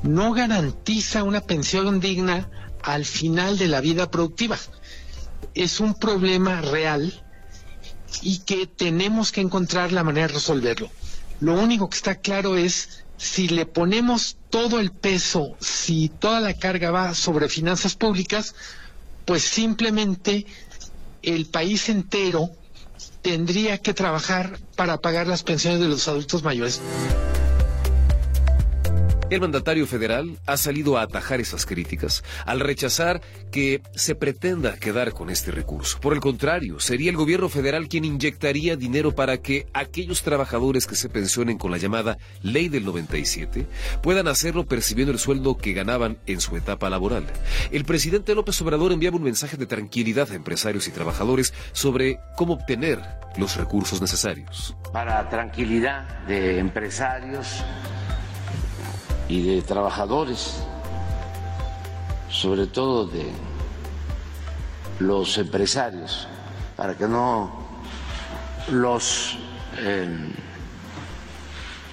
no 0.03 0.33
garantiza 0.33 1.23
una 1.25 1.41
pensión 1.41 2.01
digna 2.01 2.49
al 2.83 3.05
final 3.05 3.59
de 3.59 3.69
la 3.69 3.81
vida 3.81 4.11
productiva. 4.11 4.59
Es 5.55 5.81
un 5.81 5.95
problema 5.95 6.61
real 6.61 7.23
y 8.23 8.39
que 8.39 8.67
tenemos 8.67 9.33
que 9.33 9.41
encontrar 9.41 9.93
la 9.93 10.05
manera 10.05 10.29
de 10.29 10.35
resolverlo. 10.35 10.91
Lo 11.41 11.55
único 11.55 11.89
que 11.89 11.97
está 11.97 12.17
claro 12.17 12.57
es 12.57 13.05
si 13.17 13.49
le 13.49 13.67
ponemos 13.67 14.37
todo 14.51 14.81
el 14.81 14.93
peso, 14.93 15.57
si 15.61 16.09
toda 16.09 16.41
la 16.41 16.55
carga 16.55 16.91
va 16.91 17.15
sobre 17.15 17.49
finanzas 17.49 17.95
públicas, 17.95 18.55
pues 19.25 19.43
simplemente 19.43 20.47
el 21.23 21.47
país 21.47 21.89
entero 21.89 22.51
tendría 23.23 23.79
que 23.79 23.95
trabajar 23.95 24.59
para 24.77 24.99
pagar 25.01 25.27
las 25.27 25.43
pensiones 25.43 25.81
de 25.81 25.89
los 25.89 26.09
adultos 26.09 26.43
mayores. 26.43 26.81
El 29.31 29.41
mandatario 29.41 29.87
federal 29.87 30.41
ha 30.45 30.57
salido 30.57 30.99
a 30.99 31.03
atajar 31.03 31.41
esas 31.41 31.65
críticas 31.65 32.25
al 32.47 32.59
rechazar 32.59 33.21
que 33.53 33.81
se 33.95 34.17
pretenda 34.17 34.77
quedar 34.77 35.13
con 35.13 35.31
este 35.31 35.53
recurso. 35.53 36.01
Por 36.01 36.15
el 36.15 36.21
contrario, 36.21 36.81
sería 36.81 37.11
el 37.11 37.17
gobierno 37.17 37.49
federal 37.49 37.89
quien 37.89 38.05
inyectaría 38.05 38.75
dinero 38.75 39.13
para 39.13 39.37
que 39.39 39.69
aquellos 39.73 40.25
trabajadores 40.25 40.89
que 40.89 40.97
se 40.97 41.09
pensionen 41.09 41.59
con 41.59 41.71
la 41.71 41.79
llamada 41.79 42.19
Ley 42.43 42.69
del 42.69 42.85
97 42.85 43.69
puedan 44.03 44.27
hacerlo 44.27 44.67
percibiendo 44.67 45.13
el 45.13 45.21
sueldo 45.21 45.57
que 45.57 45.75
ganaban 45.75 46.19
en 46.27 46.41
su 46.41 46.57
etapa 46.57 46.91
laboral. 46.91 47.25
El 47.71 47.85
presidente 47.85 48.35
López 48.35 48.61
Obrador 48.63 48.91
enviaba 48.91 49.17
un 49.17 49.23
mensaje 49.23 49.57
de 49.57 49.67
tranquilidad 49.67 50.33
a 50.33 50.35
empresarios 50.35 50.89
y 50.89 50.91
trabajadores 50.91 51.55
sobre 51.71 52.19
cómo 52.37 52.55
obtener 52.55 53.01
los 53.37 53.57
recursos 53.57 54.01
necesarios. 54.01 54.75
Para 54.93 55.29
tranquilidad 55.29 56.27
de 56.27 56.59
empresarios, 56.59 57.63
y 59.31 59.43
de 59.43 59.63
trabajadores, 59.63 60.57
sobre 62.29 62.67
todo 62.67 63.07
de 63.07 63.31
los 64.99 65.39
empresarios, 65.39 66.27
para 66.77 66.97
que 66.97 67.07
no 67.07 67.53
los 68.73 69.39
em, 69.79 70.33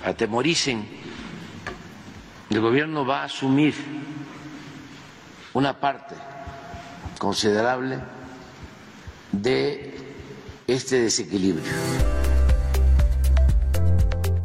atemoricen. 0.04 0.90
El 2.50 2.60
gobierno 2.60 3.06
va 3.06 3.22
a 3.22 3.26
asumir 3.26 3.76
una 5.54 5.80
parte 5.80 6.16
considerable 7.20 8.00
de 9.32 9.96
este 10.66 11.02
desequilibrio. 11.02 12.17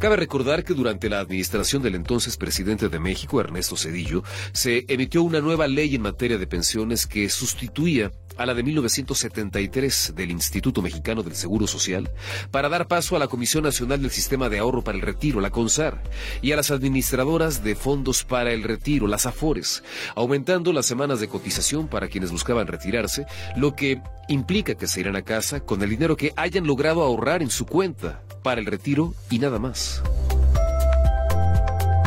Cabe 0.03 0.17
recordar 0.17 0.65
que 0.65 0.73
durante 0.73 1.09
la 1.09 1.21
administración 1.21 1.81
del 1.81 1.95
entonces 1.95 2.35
presidente 2.35 2.89
de 2.89 2.99
México, 2.99 3.39
Ernesto 3.39 3.77
Cedillo, 3.77 4.21
se 4.51 4.83
emitió 4.89 5.23
una 5.23 5.39
nueva 5.39 5.65
ley 5.69 5.95
en 5.95 6.01
materia 6.01 6.37
de 6.37 6.45
pensiones 6.45 7.07
que 7.07 7.29
sustituía 7.29 8.11
a 8.35 8.45
la 8.45 8.53
de 8.53 8.63
1973 8.63 10.11
del 10.13 10.31
Instituto 10.31 10.81
Mexicano 10.81 11.23
del 11.23 11.35
Seguro 11.35 11.67
Social 11.67 12.11
para 12.51 12.67
dar 12.67 12.89
paso 12.89 13.15
a 13.15 13.19
la 13.19 13.29
Comisión 13.29 13.63
Nacional 13.63 14.01
del 14.01 14.11
Sistema 14.11 14.49
de 14.49 14.59
Ahorro 14.59 14.83
para 14.83 14.97
el 14.97 15.01
Retiro, 15.01 15.39
la 15.39 15.51
CONSAR, 15.51 16.03
y 16.41 16.51
a 16.51 16.57
las 16.57 16.69
administradoras 16.69 17.63
de 17.63 17.73
fondos 17.73 18.25
para 18.25 18.51
el 18.51 18.63
retiro, 18.63 19.07
las 19.07 19.25
AFORES, 19.25 19.85
aumentando 20.17 20.73
las 20.73 20.85
semanas 20.85 21.21
de 21.21 21.29
cotización 21.29 21.87
para 21.87 22.09
quienes 22.09 22.29
buscaban 22.29 22.67
retirarse, 22.67 23.25
lo 23.55 23.73
que 23.73 24.01
implica 24.27 24.75
que 24.75 24.87
se 24.87 24.99
irán 24.99 25.15
a 25.15 25.21
casa 25.21 25.61
con 25.61 25.81
el 25.81 25.89
dinero 25.89 26.17
que 26.17 26.33
hayan 26.35 26.67
logrado 26.67 27.03
ahorrar 27.03 27.41
en 27.41 27.49
su 27.49 27.65
cuenta 27.65 28.21
para 28.43 28.61
el 28.61 28.67
retiro 28.67 29.13
y 29.29 29.39
nada 29.39 29.59
más. 29.59 30.03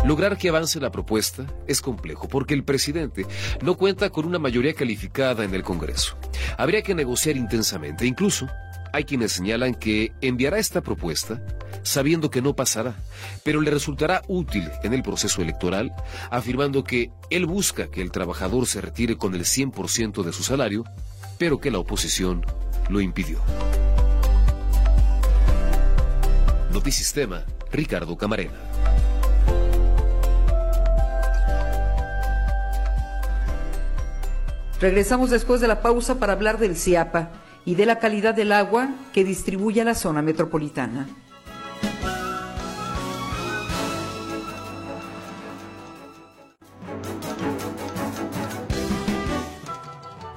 Lograr 0.04 0.38
que 0.38 0.48
avance 0.48 0.78
la 0.78 0.92
propuesta 0.92 1.46
es 1.66 1.80
complejo 1.80 2.28
porque 2.28 2.54
el 2.54 2.62
presidente 2.62 3.26
no 3.62 3.76
cuenta 3.76 4.10
con 4.10 4.24
una 4.24 4.38
mayoría 4.38 4.74
calificada 4.74 5.42
en 5.42 5.52
el 5.52 5.64
Congreso. 5.64 6.16
Habría 6.56 6.82
que 6.82 6.94
negociar 6.94 7.36
intensamente. 7.36 8.06
Incluso 8.06 8.46
hay 8.92 9.02
quienes 9.02 9.32
señalan 9.32 9.74
que 9.74 10.12
enviará 10.20 10.58
esta 10.58 10.80
propuesta 10.80 11.42
sabiendo 11.82 12.30
que 12.30 12.42
no 12.42 12.54
pasará, 12.54 12.94
pero 13.42 13.60
le 13.60 13.70
resultará 13.70 14.22
útil 14.28 14.68
en 14.82 14.92
el 14.92 15.02
proceso 15.02 15.42
electoral, 15.42 15.92
afirmando 16.30 16.84
que 16.84 17.10
él 17.30 17.46
busca 17.46 17.88
que 17.88 18.02
el 18.02 18.10
trabajador 18.10 18.66
se 18.66 18.80
retire 18.80 19.16
con 19.16 19.34
el 19.34 19.42
100% 19.42 20.22
de 20.22 20.32
su 20.32 20.42
salario, 20.42 20.84
pero 21.38 21.60
que 21.60 21.70
la 21.70 21.78
oposición 21.78 22.44
lo 22.88 23.00
impidió. 23.00 23.40
Notisistema, 26.76 27.42
Ricardo 27.72 28.18
Camarena. 28.18 28.52
Regresamos 34.78 35.30
después 35.30 35.62
de 35.62 35.68
la 35.68 35.80
pausa 35.80 36.18
para 36.18 36.34
hablar 36.34 36.58
del 36.58 36.76
CIAPA 36.76 37.30
y 37.64 37.76
de 37.76 37.86
la 37.86 37.98
calidad 37.98 38.34
del 38.34 38.52
agua 38.52 38.90
que 39.14 39.24
distribuye 39.24 39.80
a 39.80 39.84
la 39.86 39.94
zona 39.94 40.20
metropolitana. 40.20 41.08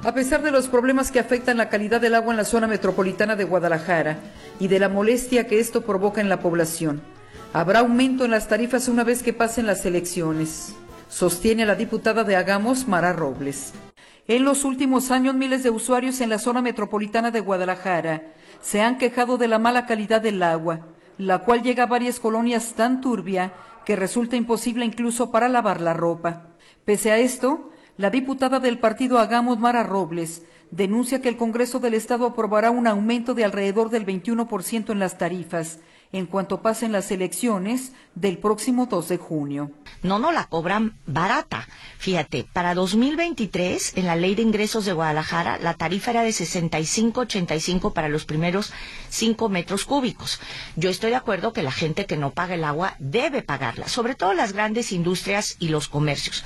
A 0.09 0.13
pesar 0.15 0.41
de 0.41 0.49
los 0.49 0.69
problemas 0.69 1.11
que 1.11 1.19
afectan 1.19 1.57
la 1.57 1.69
calidad 1.69 2.01
del 2.01 2.15
agua 2.15 2.33
en 2.33 2.37
la 2.37 2.43
zona 2.43 2.65
metropolitana 2.65 3.35
de 3.35 3.43
Guadalajara 3.43 4.17
y 4.59 4.67
de 4.67 4.79
la 4.79 4.89
molestia 4.89 5.45
que 5.45 5.59
esto 5.59 5.83
provoca 5.83 6.19
en 6.19 6.29
la 6.29 6.39
población, 6.39 7.03
habrá 7.53 7.81
aumento 7.81 8.25
en 8.25 8.31
las 8.31 8.47
tarifas 8.47 8.87
una 8.87 9.03
vez 9.03 9.21
que 9.21 9.33
pasen 9.33 9.67
las 9.67 9.85
elecciones, 9.85 10.73
sostiene 11.09 11.63
la 11.67 11.75
diputada 11.75 12.23
de 12.23 12.35
Agamos, 12.35 12.87
Mara 12.87 13.13
Robles. 13.13 13.71
En 14.27 14.45
los 14.45 14.63
últimos 14.63 15.11
años, 15.11 15.35
miles 15.35 15.61
de 15.61 15.69
usuarios 15.69 16.21
en 16.21 16.29
la 16.29 16.39
zona 16.39 16.63
metropolitana 16.63 17.29
de 17.29 17.41
Guadalajara 17.41 18.33
se 18.61 18.81
han 18.81 18.97
quejado 18.97 19.37
de 19.37 19.47
la 19.47 19.59
mala 19.59 19.85
calidad 19.85 20.21
del 20.21 20.41
agua, 20.41 20.87
la 21.19 21.43
cual 21.43 21.61
llega 21.61 21.83
a 21.83 21.85
varias 21.85 22.19
colonias 22.19 22.73
tan 22.73 22.99
turbia 22.99 23.53
que 23.85 23.95
resulta 23.95 24.35
imposible 24.35 24.85
incluso 24.85 25.29
para 25.29 25.49
lavar 25.49 25.79
la 25.79 25.93
ropa. 25.93 26.47
Pese 26.83 27.11
a 27.11 27.19
esto, 27.19 27.69
la 27.99 28.09
diputada 28.09 28.61
del 28.61 28.79
partido 28.79 29.19
Hagamos 29.19 29.59
Mara 29.59 29.83
Robles 29.83 30.43
denuncia 30.71 31.21
que 31.21 31.27
el 31.27 31.35
Congreso 31.35 31.81
del 31.81 31.93
Estado 31.93 32.27
aprobará 32.27 32.71
un 32.71 32.87
aumento 32.87 33.33
de 33.33 33.43
alrededor 33.43 33.89
del 33.89 34.05
21% 34.05 34.93
en 34.93 34.99
las 34.99 35.17
tarifas. 35.17 35.81
En 36.13 36.25
cuanto 36.25 36.61
pasen 36.61 36.93
las 36.93 37.11
elecciones 37.11 37.91
del 38.19 38.38
próximo 38.38 38.85
2 38.85 39.07
de 39.07 39.17
junio. 39.17 39.71
No, 40.03 40.19
no 40.19 40.31
la 40.31 40.47
cobran 40.47 40.97
barata. 41.05 41.67
Fíjate, 41.97 42.45
para 42.51 42.73
2023, 42.73 43.97
en 43.97 44.07
la 44.07 44.15
Ley 44.15 44.35
de 44.35 44.41
Ingresos 44.41 44.85
de 44.85 44.93
Guadalajara, 44.93 45.57
la 45.57 45.73
tarifa 45.73 46.11
era 46.11 46.23
de 46.23 46.29
65.85 46.29 47.93
para 47.93 48.09
los 48.09 48.25
primeros 48.25 48.73
5 49.09 49.49
metros 49.49 49.85
cúbicos. 49.85 50.39
Yo 50.75 50.89
estoy 50.89 51.11
de 51.11 51.17
acuerdo 51.17 51.53
que 51.53 51.63
la 51.63 51.71
gente 51.71 52.05
que 52.05 52.17
no 52.17 52.31
paga 52.31 52.55
el 52.55 52.63
agua 52.63 52.95
debe 52.99 53.41
pagarla, 53.41 53.88
sobre 53.88 54.15
todo 54.15 54.33
las 54.33 54.53
grandes 54.53 54.91
industrias 54.91 55.55
y 55.59 55.69
los 55.69 55.88
comercios. 55.88 56.43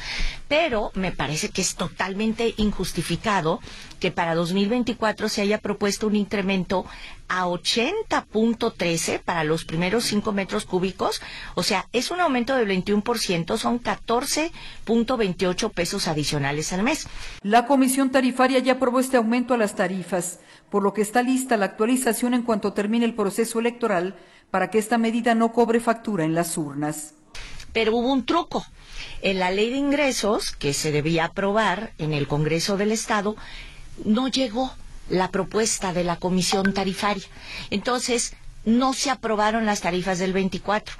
Pero 0.47 0.91
me 0.93 1.11
parece 1.11 1.49
que 1.49 1.61
es 1.61 1.75
totalmente 1.75 2.53
injustificado 2.57 3.59
que 3.99 4.11
para 4.11 4.35
2024 4.35 5.29
se 5.29 5.41
haya 5.41 5.59
propuesto 5.59 6.07
un 6.07 6.15
incremento 6.15 6.85
a 7.29 7.45
80.13 7.45 9.21
para 9.21 9.43
los 9.43 9.65
primeros 9.65 10.03
5 10.03 10.31
metros 10.33 10.65
cúbicos. 10.65 11.21
Sea, 11.63 11.87
es 11.93 12.11
un 12.11 12.19
aumento 12.19 12.55
del 12.55 12.67
21%, 12.67 13.57
son 13.57 13.81
14.28 13.81 15.71
pesos 15.71 16.07
adicionales 16.07 16.73
al 16.73 16.83
mes. 16.83 17.07
La 17.41 17.65
Comisión 17.65 18.11
Tarifaria 18.11 18.59
ya 18.59 18.73
aprobó 18.73 18.99
este 18.99 19.17
aumento 19.17 19.53
a 19.53 19.57
las 19.57 19.75
tarifas, 19.75 20.39
por 20.69 20.83
lo 20.83 20.93
que 20.93 21.01
está 21.01 21.21
lista 21.21 21.57
la 21.57 21.65
actualización 21.65 22.33
en 22.33 22.43
cuanto 22.43 22.73
termine 22.73 23.05
el 23.05 23.15
proceso 23.15 23.59
electoral 23.59 24.15
para 24.51 24.69
que 24.69 24.79
esta 24.79 24.97
medida 24.97 25.35
no 25.35 25.51
cobre 25.51 25.79
factura 25.79 26.25
en 26.25 26.35
las 26.35 26.57
urnas. 26.57 27.13
Pero 27.71 27.95
hubo 27.95 28.11
un 28.11 28.25
truco. 28.25 28.65
En 29.21 29.39
la 29.39 29.51
ley 29.51 29.69
de 29.71 29.77
ingresos, 29.77 30.51
que 30.51 30.73
se 30.73 30.91
debía 30.91 31.25
aprobar 31.25 31.91
en 31.97 32.13
el 32.13 32.27
Congreso 32.27 32.77
del 32.77 32.91
Estado, 32.91 33.35
no 34.05 34.27
llegó 34.27 34.71
la 35.09 35.31
propuesta 35.31 35.93
de 35.93 36.03
la 36.03 36.17
comisión 36.17 36.73
tarifaria. 36.73 37.25
Entonces, 37.69 38.35
no 38.65 38.93
se 38.93 39.09
aprobaron 39.09 39.65
las 39.65 39.81
tarifas 39.81 40.19
del 40.19 40.33
24. 40.33 40.95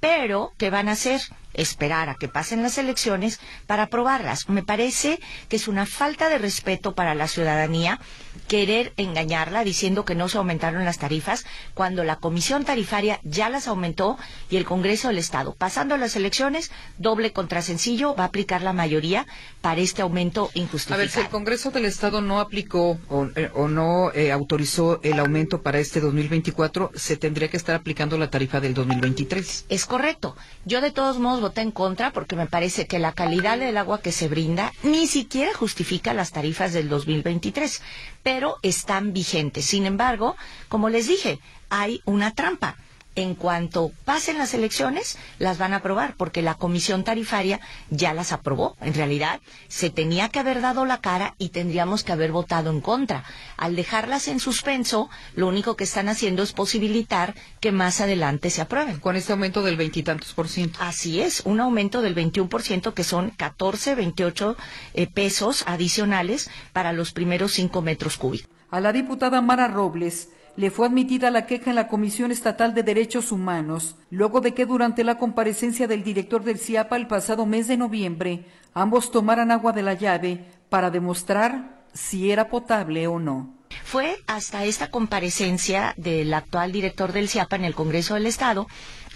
Pero, 0.00 0.52
¿qué 0.58 0.70
van 0.70 0.88
a 0.88 0.92
hacer? 0.92 1.20
Esperar 1.56 2.08
a 2.08 2.14
que 2.14 2.28
pasen 2.28 2.62
las 2.62 2.78
elecciones 2.78 3.40
para 3.66 3.84
aprobarlas. 3.84 4.48
Me 4.48 4.62
parece 4.62 5.18
que 5.48 5.56
es 5.56 5.68
una 5.68 5.86
falta 5.86 6.28
de 6.28 6.38
respeto 6.38 6.94
para 6.94 7.14
la 7.14 7.28
ciudadanía 7.28 8.00
querer 8.48 8.92
engañarla 8.96 9.64
diciendo 9.64 10.04
que 10.04 10.14
no 10.14 10.28
se 10.28 10.38
aumentaron 10.38 10.84
las 10.84 10.98
tarifas 10.98 11.44
cuando 11.74 12.04
la 12.04 12.16
comisión 12.16 12.64
tarifaria 12.64 13.20
ya 13.24 13.48
las 13.48 13.66
aumentó 13.66 14.18
y 14.50 14.56
el 14.56 14.64
Congreso 14.64 15.08
del 15.08 15.18
Estado, 15.18 15.54
pasando 15.54 15.96
las 15.96 16.16
elecciones, 16.16 16.70
doble 16.98 17.32
contra 17.32 17.62
sencillo, 17.62 18.14
va 18.14 18.24
a 18.24 18.26
aplicar 18.26 18.62
la 18.62 18.72
mayoría 18.72 19.26
para 19.60 19.80
este 19.80 20.02
aumento 20.02 20.50
injustificado. 20.54 21.00
A 21.00 21.04
ver, 21.04 21.10
si 21.10 21.20
el 21.20 21.28
Congreso 21.28 21.70
del 21.70 21.86
Estado 21.86 22.20
no 22.20 22.40
aplicó 22.40 22.98
o, 23.08 23.26
eh, 23.34 23.50
no 23.68 24.12
eh, 24.12 24.32
autorizó 24.32 25.00
el 25.02 25.18
aumento 25.18 25.62
para 25.62 25.78
este 25.78 26.00
2024, 26.00 26.92
se 26.94 27.16
tendría 27.16 27.48
que 27.48 27.56
estar 27.56 27.74
aplicando 27.74 28.16
la 28.18 28.30
tarifa 28.30 28.60
del 28.60 28.74
2023. 28.74 29.66
Es 29.68 29.86
correcto. 29.86 30.36
Yo 30.64 30.80
de 30.80 30.90
todos 30.90 31.18
modos 31.18 31.40
voté 31.46 31.60
en 31.60 31.70
contra 31.70 32.10
porque 32.12 32.34
me 32.34 32.46
parece 32.46 32.86
que 32.88 32.98
la 32.98 33.12
calidad 33.12 33.56
del 33.58 33.76
agua 33.76 34.00
que 34.00 34.10
se 34.10 34.26
brinda 34.26 34.72
ni 34.82 35.06
siquiera 35.06 35.54
justifica 35.54 36.12
las 36.12 36.32
tarifas 36.32 36.72
del 36.72 36.88
2023, 36.88 37.82
pero 38.24 38.56
están 38.62 39.12
vigentes. 39.12 39.64
Sin 39.64 39.86
embargo, 39.86 40.34
como 40.68 40.88
les 40.88 41.06
dije, 41.06 41.38
hay 41.70 42.00
una 42.04 42.34
trampa 42.34 42.76
en 43.16 43.34
cuanto 43.34 43.92
pasen 44.04 44.38
las 44.38 44.54
elecciones, 44.54 45.18
las 45.38 45.58
van 45.58 45.72
a 45.72 45.76
aprobar, 45.76 46.14
porque 46.16 46.42
la 46.42 46.54
comisión 46.54 47.02
tarifaria 47.02 47.60
ya 47.90 48.14
las 48.14 48.32
aprobó. 48.32 48.76
En 48.80 48.94
realidad, 48.94 49.40
se 49.68 49.90
tenía 49.90 50.28
que 50.28 50.38
haber 50.38 50.60
dado 50.60 50.84
la 50.84 51.00
cara 51.00 51.34
y 51.38 51.48
tendríamos 51.48 52.04
que 52.04 52.12
haber 52.12 52.30
votado 52.30 52.70
en 52.70 52.80
contra. 52.80 53.24
Al 53.56 53.74
dejarlas 53.74 54.28
en 54.28 54.38
suspenso, 54.38 55.10
lo 55.34 55.48
único 55.48 55.76
que 55.76 55.84
están 55.84 56.08
haciendo 56.08 56.42
es 56.42 56.52
posibilitar 56.52 57.34
que 57.60 57.72
más 57.72 58.00
adelante 58.00 58.50
se 58.50 58.60
aprueben. 58.60 59.00
Con 59.00 59.16
este 59.16 59.32
aumento 59.32 59.62
del 59.62 59.76
veintitantos 59.76 60.34
por 60.34 60.48
ciento. 60.48 60.78
Así 60.82 61.20
es, 61.20 61.40
un 61.44 61.60
aumento 61.60 62.02
del 62.02 62.14
21 62.14 62.48
por 62.48 62.62
ciento, 62.62 62.94
que 62.94 63.04
son 63.04 63.30
14, 63.30 63.94
28 63.94 64.56
eh, 64.94 65.06
pesos 65.06 65.64
adicionales 65.66 66.50
para 66.72 66.92
los 66.92 67.12
primeros 67.12 67.52
cinco 67.52 67.82
metros 67.82 68.18
cúbicos. 68.18 68.50
A 68.70 68.80
la 68.80 68.92
diputada 68.92 69.40
Mara 69.40 69.68
Robles 69.68 70.28
le 70.56 70.70
fue 70.70 70.86
admitida 70.86 71.30
la 71.30 71.46
queja 71.46 71.70
en 71.70 71.76
la 71.76 71.88
Comisión 71.88 72.32
Estatal 72.32 72.74
de 72.74 72.82
Derechos 72.82 73.30
Humanos, 73.30 73.96
luego 74.10 74.40
de 74.40 74.54
que 74.54 74.66
durante 74.66 75.04
la 75.04 75.18
comparecencia 75.18 75.86
del 75.86 76.02
director 76.02 76.42
del 76.42 76.58
CIAPA 76.58 76.96
el 76.96 77.06
pasado 77.06 77.44
mes 77.44 77.68
de 77.68 77.76
noviembre, 77.76 78.46
ambos 78.72 79.10
tomaran 79.10 79.50
agua 79.50 79.72
de 79.72 79.82
la 79.82 79.94
llave 79.94 80.44
para 80.70 80.90
demostrar 80.90 81.84
si 81.92 82.30
era 82.30 82.48
potable 82.48 83.06
o 83.06 83.18
no. 83.18 83.54
Fue 83.84 84.16
hasta 84.26 84.64
esta 84.64 84.90
comparecencia 84.90 85.92
del 85.96 86.32
actual 86.32 86.72
director 86.72 87.12
del 87.12 87.28
CIAPA 87.28 87.56
en 87.56 87.64
el 87.64 87.74
Congreso 87.74 88.14
del 88.14 88.26
Estado 88.26 88.66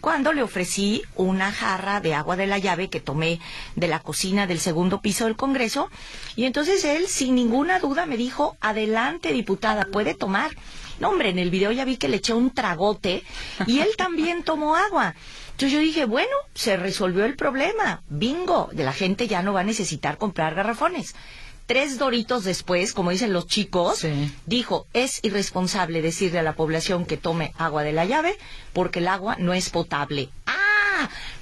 cuando 0.00 0.32
le 0.32 0.42
ofrecí 0.42 1.02
una 1.14 1.52
jarra 1.52 2.00
de 2.00 2.14
agua 2.14 2.36
de 2.36 2.46
la 2.46 2.58
llave 2.58 2.88
que 2.88 3.00
tomé 3.00 3.38
de 3.76 3.88
la 3.88 4.00
cocina 4.00 4.46
del 4.46 4.58
segundo 4.58 5.00
piso 5.00 5.26
del 5.26 5.36
Congreso 5.36 5.90
y 6.36 6.44
entonces 6.44 6.84
él 6.84 7.06
sin 7.06 7.34
ninguna 7.34 7.78
duda 7.78 8.06
me 8.06 8.16
dijo, 8.16 8.56
adelante 8.60 9.32
diputada, 9.32 9.86
puede 9.92 10.14
tomar. 10.14 10.50
No, 11.00 11.08
hombre, 11.08 11.30
en 11.30 11.38
el 11.38 11.50
video 11.50 11.72
ya 11.72 11.84
vi 11.84 11.96
que 11.96 12.08
le 12.08 12.18
eché 12.18 12.34
un 12.34 12.50
tragote 12.50 13.24
y 13.66 13.80
él 13.80 13.88
también 13.96 14.42
tomó 14.44 14.76
agua. 14.76 15.14
Entonces 15.52 15.72
yo 15.72 15.80
dije, 15.80 16.04
bueno, 16.04 16.30
se 16.54 16.76
resolvió 16.76 17.24
el 17.24 17.36
problema. 17.36 18.02
Bingo, 18.08 18.68
de 18.72 18.84
la 18.84 18.92
gente 18.92 19.26
ya 19.26 19.42
no 19.42 19.52
va 19.52 19.60
a 19.60 19.64
necesitar 19.64 20.18
comprar 20.18 20.54
garrafones. 20.54 21.14
Tres 21.66 21.98
doritos 21.98 22.44
después, 22.44 22.92
como 22.92 23.10
dicen 23.10 23.32
los 23.32 23.46
chicos, 23.46 24.04
dijo, 24.44 24.86
es 24.92 25.20
irresponsable 25.22 26.02
decirle 26.02 26.40
a 26.40 26.42
la 26.42 26.54
población 26.54 27.06
que 27.06 27.16
tome 27.16 27.52
agua 27.56 27.82
de 27.82 27.92
la 27.92 28.04
llave 28.04 28.36
porque 28.72 28.98
el 28.98 29.08
agua 29.08 29.36
no 29.38 29.52
es 29.52 29.70
potable. 29.70 30.30
¡Ah! 30.46 30.59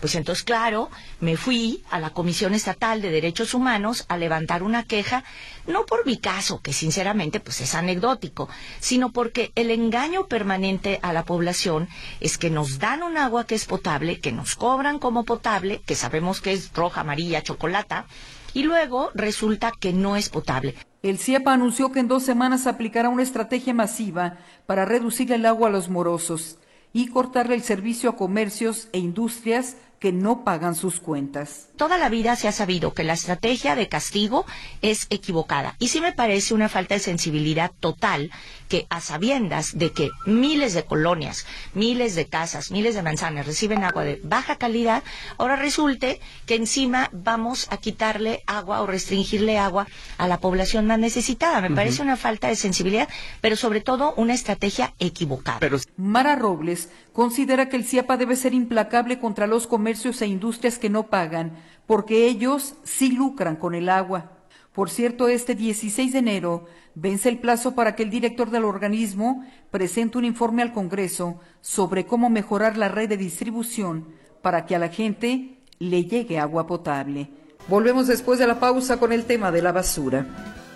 Pues 0.00 0.14
entonces, 0.14 0.44
claro, 0.44 0.90
me 1.20 1.36
fui 1.36 1.82
a 1.90 1.98
la 1.98 2.10
Comisión 2.10 2.54
Estatal 2.54 3.02
de 3.02 3.10
Derechos 3.10 3.54
Humanos 3.54 4.04
a 4.08 4.16
levantar 4.16 4.62
una 4.62 4.84
queja, 4.84 5.24
no 5.66 5.86
por 5.86 6.06
mi 6.06 6.18
caso, 6.18 6.60
que 6.60 6.72
sinceramente 6.72 7.40
pues 7.40 7.60
es 7.60 7.74
anecdótico, 7.74 8.48
sino 8.80 9.10
porque 9.10 9.52
el 9.54 9.70
engaño 9.70 10.26
permanente 10.26 11.00
a 11.02 11.12
la 11.12 11.24
población 11.24 11.88
es 12.20 12.38
que 12.38 12.50
nos 12.50 12.78
dan 12.78 13.02
un 13.02 13.16
agua 13.16 13.46
que 13.46 13.54
es 13.54 13.64
potable, 13.64 14.20
que 14.20 14.32
nos 14.32 14.56
cobran 14.56 14.98
como 14.98 15.24
potable, 15.24 15.80
que 15.86 15.94
sabemos 15.94 16.40
que 16.40 16.52
es 16.52 16.72
roja, 16.72 17.00
amarilla, 17.00 17.42
chocolata, 17.42 18.06
y 18.54 18.62
luego 18.62 19.10
resulta 19.14 19.72
que 19.78 19.92
no 19.92 20.16
es 20.16 20.28
potable. 20.28 20.74
El 21.02 21.18
CIEPA 21.18 21.52
anunció 21.52 21.92
que 21.92 22.00
en 22.00 22.08
dos 22.08 22.24
semanas 22.24 22.66
aplicará 22.66 23.08
una 23.08 23.22
estrategia 23.22 23.72
masiva 23.72 24.38
para 24.66 24.84
reducir 24.84 25.30
el 25.32 25.46
agua 25.46 25.68
a 25.68 25.70
los 25.70 25.88
morosos 25.88 26.58
y 26.92 27.08
cortarle 27.08 27.54
el 27.54 27.62
servicio 27.62 28.10
a 28.10 28.16
comercios 28.16 28.88
e 28.92 28.98
industrias 28.98 29.76
que 29.98 30.12
no 30.12 30.44
pagan 30.44 30.74
sus 30.74 31.00
cuentas. 31.00 31.68
Toda 31.76 31.98
la 31.98 32.08
vida 32.08 32.36
se 32.36 32.48
ha 32.48 32.52
sabido 32.52 32.94
que 32.94 33.04
la 33.04 33.12
estrategia 33.12 33.74
de 33.74 33.88
castigo 33.88 34.46
es 34.82 35.06
equivocada 35.10 35.76
y 35.78 35.88
sí 35.88 36.00
me 36.00 36.12
parece 36.12 36.54
una 36.54 36.68
falta 36.68 36.94
de 36.94 37.00
sensibilidad 37.00 37.72
total 37.80 38.30
que 38.68 38.86
a 38.90 39.00
sabiendas 39.00 39.78
de 39.78 39.92
que 39.92 40.10
miles 40.26 40.74
de 40.74 40.84
colonias, 40.84 41.46
miles 41.74 42.14
de 42.14 42.26
casas, 42.26 42.70
miles 42.70 42.94
de 42.94 43.02
manzanas 43.02 43.46
reciben 43.46 43.82
agua 43.82 44.04
de 44.04 44.20
baja 44.22 44.56
calidad, 44.56 45.02
ahora 45.38 45.56
resulte 45.56 46.20
que 46.46 46.54
encima 46.54 47.08
vamos 47.12 47.66
a 47.70 47.78
quitarle 47.78 48.42
agua 48.46 48.82
o 48.82 48.86
restringirle 48.86 49.58
agua 49.58 49.86
a 50.18 50.28
la 50.28 50.38
población 50.38 50.86
más 50.86 50.98
necesitada. 50.98 51.60
Me 51.60 51.70
parece 51.70 52.02
una 52.02 52.16
falta 52.16 52.48
de 52.48 52.56
sensibilidad, 52.56 53.08
pero 53.40 53.56
sobre 53.56 53.80
todo 53.80 54.14
una 54.16 54.34
estrategia 54.34 54.94
equivocada. 54.98 55.60
Mara 55.96 56.36
Robles 56.36 56.90
considera 57.18 57.68
que 57.68 57.74
el 57.74 57.84
CIAPA 57.84 58.16
debe 58.16 58.36
ser 58.36 58.54
implacable 58.54 59.18
contra 59.18 59.48
los 59.48 59.66
comercios 59.66 60.22
e 60.22 60.28
industrias 60.28 60.78
que 60.78 60.88
no 60.88 61.08
pagan, 61.08 61.56
porque 61.84 62.28
ellos 62.28 62.76
sí 62.84 63.10
lucran 63.10 63.56
con 63.56 63.74
el 63.74 63.88
agua. 63.88 64.30
Por 64.72 64.88
cierto, 64.88 65.26
este 65.26 65.56
16 65.56 66.12
de 66.12 66.18
enero 66.20 66.66
vence 66.94 67.28
el 67.28 67.40
plazo 67.40 67.74
para 67.74 67.96
que 67.96 68.04
el 68.04 68.10
director 68.10 68.52
del 68.52 68.64
organismo 68.64 69.44
presente 69.72 70.16
un 70.16 70.26
informe 70.26 70.62
al 70.62 70.72
Congreso 70.72 71.40
sobre 71.60 72.06
cómo 72.06 72.30
mejorar 72.30 72.76
la 72.76 72.88
red 72.88 73.08
de 73.08 73.16
distribución 73.16 74.06
para 74.40 74.64
que 74.64 74.76
a 74.76 74.78
la 74.78 74.88
gente 74.88 75.58
le 75.80 76.04
llegue 76.04 76.38
agua 76.38 76.68
potable. 76.68 77.32
Volvemos 77.66 78.06
después 78.06 78.38
de 78.38 78.46
la 78.46 78.60
pausa 78.60 79.00
con 79.00 79.12
el 79.12 79.24
tema 79.24 79.50
de 79.50 79.62
la 79.62 79.72
basura. 79.72 80.67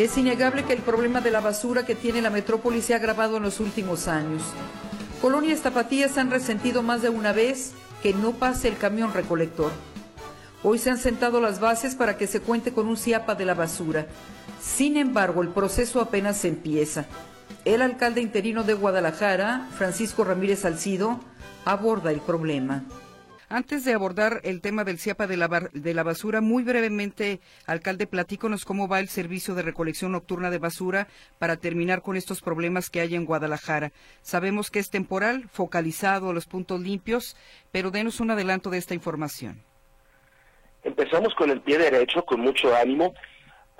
Es 0.00 0.16
innegable 0.16 0.64
que 0.64 0.72
el 0.72 0.80
problema 0.80 1.20
de 1.20 1.30
la 1.30 1.42
basura 1.42 1.84
que 1.84 1.94
tiene 1.94 2.22
la 2.22 2.30
metrópoli 2.30 2.80
se 2.80 2.94
ha 2.94 2.96
agravado 2.96 3.36
en 3.36 3.42
los 3.42 3.60
últimos 3.60 4.08
años. 4.08 4.42
Colonias 5.20 5.60
tapatías 5.60 6.16
han 6.16 6.30
resentido 6.30 6.82
más 6.82 7.02
de 7.02 7.10
una 7.10 7.34
vez 7.34 7.72
que 8.02 8.14
no 8.14 8.30
pase 8.32 8.68
el 8.68 8.78
camión 8.78 9.12
recolector. 9.12 9.70
Hoy 10.62 10.78
se 10.78 10.88
han 10.88 10.96
sentado 10.96 11.38
las 11.38 11.60
bases 11.60 11.96
para 11.96 12.16
que 12.16 12.26
se 12.26 12.40
cuente 12.40 12.72
con 12.72 12.88
un 12.88 12.96
CIAPA 12.96 13.34
de 13.34 13.44
la 13.44 13.52
basura. 13.52 14.06
Sin 14.58 14.96
embargo, 14.96 15.42
el 15.42 15.48
proceso 15.48 16.00
apenas 16.00 16.46
empieza. 16.46 17.04
El 17.66 17.82
alcalde 17.82 18.22
interino 18.22 18.62
de 18.62 18.72
Guadalajara, 18.72 19.68
Francisco 19.76 20.24
Ramírez 20.24 20.60
Salcido, 20.60 21.20
aborda 21.66 22.10
el 22.10 22.20
problema. 22.20 22.84
Antes 23.52 23.84
de 23.84 23.94
abordar 23.94 24.40
el 24.44 24.60
tema 24.60 24.84
del 24.84 25.00
CIAPA 25.00 25.26
de 25.26 25.36
la, 25.36 25.48
de 25.72 25.92
la 25.92 26.04
basura, 26.04 26.40
muy 26.40 26.62
brevemente, 26.62 27.40
alcalde, 27.66 28.06
platíconos 28.06 28.64
cómo 28.64 28.86
va 28.86 29.00
el 29.00 29.08
servicio 29.08 29.56
de 29.56 29.62
recolección 29.62 30.12
nocturna 30.12 30.50
de 30.50 30.58
basura 30.58 31.08
para 31.40 31.56
terminar 31.56 32.00
con 32.00 32.16
estos 32.16 32.42
problemas 32.42 32.90
que 32.90 33.00
hay 33.00 33.16
en 33.16 33.24
Guadalajara. 33.24 33.90
Sabemos 34.22 34.70
que 34.70 34.78
es 34.78 34.88
temporal, 34.88 35.48
focalizado 35.50 36.30
a 36.30 36.32
los 36.32 36.46
puntos 36.46 36.80
limpios, 36.80 37.36
pero 37.72 37.90
denos 37.90 38.20
un 38.20 38.30
adelanto 38.30 38.70
de 38.70 38.78
esta 38.78 38.94
información. 38.94 39.60
Empezamos 40.84 41.34
con 41.34 41.50
el 41.50 41.60
pie 41.60 41.78
derecho, 41.78 42.24
con 42.24 42.42
mucho 42.42 42.72
ánimo. 42.76 43.14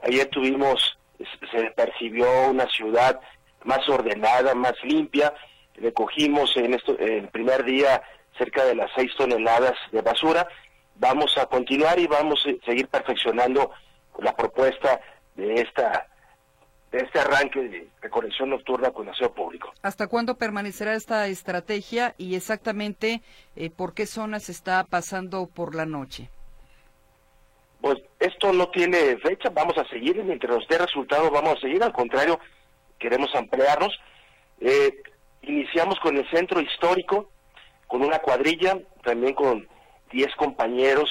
Ayer 0.02 0.26
tuvimos, 0.30 0.98
se 1.52 1.70
percibió 1.76 2.26
una 2.50 2.66
ciudad 2.70 3.20
más 3.62 3.88
ordenada, 3.88 4.52
más 4.52 4.74
limpia. 4.82 5.32
Recogimos 5.76 6.56
en 6.56 6.74
el 6.98 7.28
primer 7.28 7.62
día 7.64 8.02
cerca 8.40 8.64
de 8.64 8.74
las 8.74 8.90
seis 8.96 9.12
toneladas 9.18 9.74
de 9.92 10.00
basura. 10.00 10.48
Vamos 10.96 11.36
a 11.36 11.46
continuar 11.46 11.98
y 11.98 12.06
vamos 12.06 12.40
a 12.46 12.64
seguir 12.64 12.88
perfeccionando 12.88 13.70
la 14.18 14.34
propuesta 14.34 15.00
de 15.36 15.54
esta 15.60 16.06
de 16.90 16.98
este 16.98 17.20
arranque 17.20 17.60
de 17.60 17.88
recolección 18.00 18.50
nocturna 18.50 18.90
con 18.90 19.08
aseo 19.08 19.32
público. 19.32 19.72
¿Hasta 19.82 20.08
cuándo 20.08 20.36
permanecerá 20.36 20.94
esta 20.94 21.28
estrategia 21.28 22.16
y 22.18 22.34
exactamente 22.34 23.22
eh, 23.54 23.70
por 23.70 23.94
qué 23.94 24.06
zonas 24.06 24.48
está 24.48 24.82
pasando 24.82 25.46
por 25.46 25.76
la 25.76 25.86
noche? 25.86 26.30
Pues 27.80 27.98
esto 28.18 28.52
no 28.52 28.70
tiene 28.70 29.16
fecha, 29.18 29.50
vamos 29.50 29.78
a 29.78 29.88
seguir, 29.88 30.22
mientras 30.24 30.52
nos 30.52 30.66
dé 30.66 30.78
resultados 30.78 31.30
vamos 31.30 31.56
a 31.56 31.60
seguir, 31.60 31.80
al 31.82 31.92
contrario, 31.92 32.40
queremos 32.98 33.32
ampliarnos. 33.36 33.96
Eh, 34.60 35.00
iniciamos 35.42 35.98
con 36.00 36.16
el 36.16 36.28
centro 36.30 36.60
histórico, 36.60 37.30
con 37.90 38.02
una 38.02 38.20
cuadrilla, 38.20 38.78
también 39.02 39.34
con 39.34 39.66
10 40.12 40.34
compañeros 40.36 41.10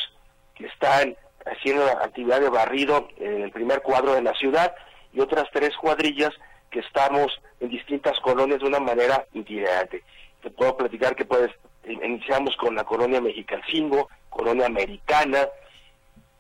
que 0.56 0.65
están 0.65 1.15
haciendo 1.46 1.86
actividad 1.86 2.39
de 2.39 2.50
barrido 2.50 3.10
en 3.18 3.44
el 3.44 3.52
primer 3.52 3.82
cuadro 3.82 4.13
de 4.13 4.22
la 4.22 4.34
ciudad 4.36 4.74
y 5.12 5.20
otras 5.20 5.46
tres 5.52 5.76
cuadrillas 5.76 6.32
que 6.72 6.80
estamos 6.80 7.28
en 7.60 7.70
distintas 7.70 8.18
colonias 8.22 8.60
de 8.60 8.68
una 8.68 8.80
manera 8.80 9.26
itinerante. 9.34 10.04
Te 10.42 10.50
puedo 10.52 10.78
platicar 10.78 11.18
que 11.18 11.26
pues 11.26 11.50
iniciamos 11.84 12.56
con 12.56 12.76
la 12.76 12.86
colonia 12.86 13.20
Mexicalcingo, 13.20 14.08
colonia 14.30 14.68
americana, 14.68 15.50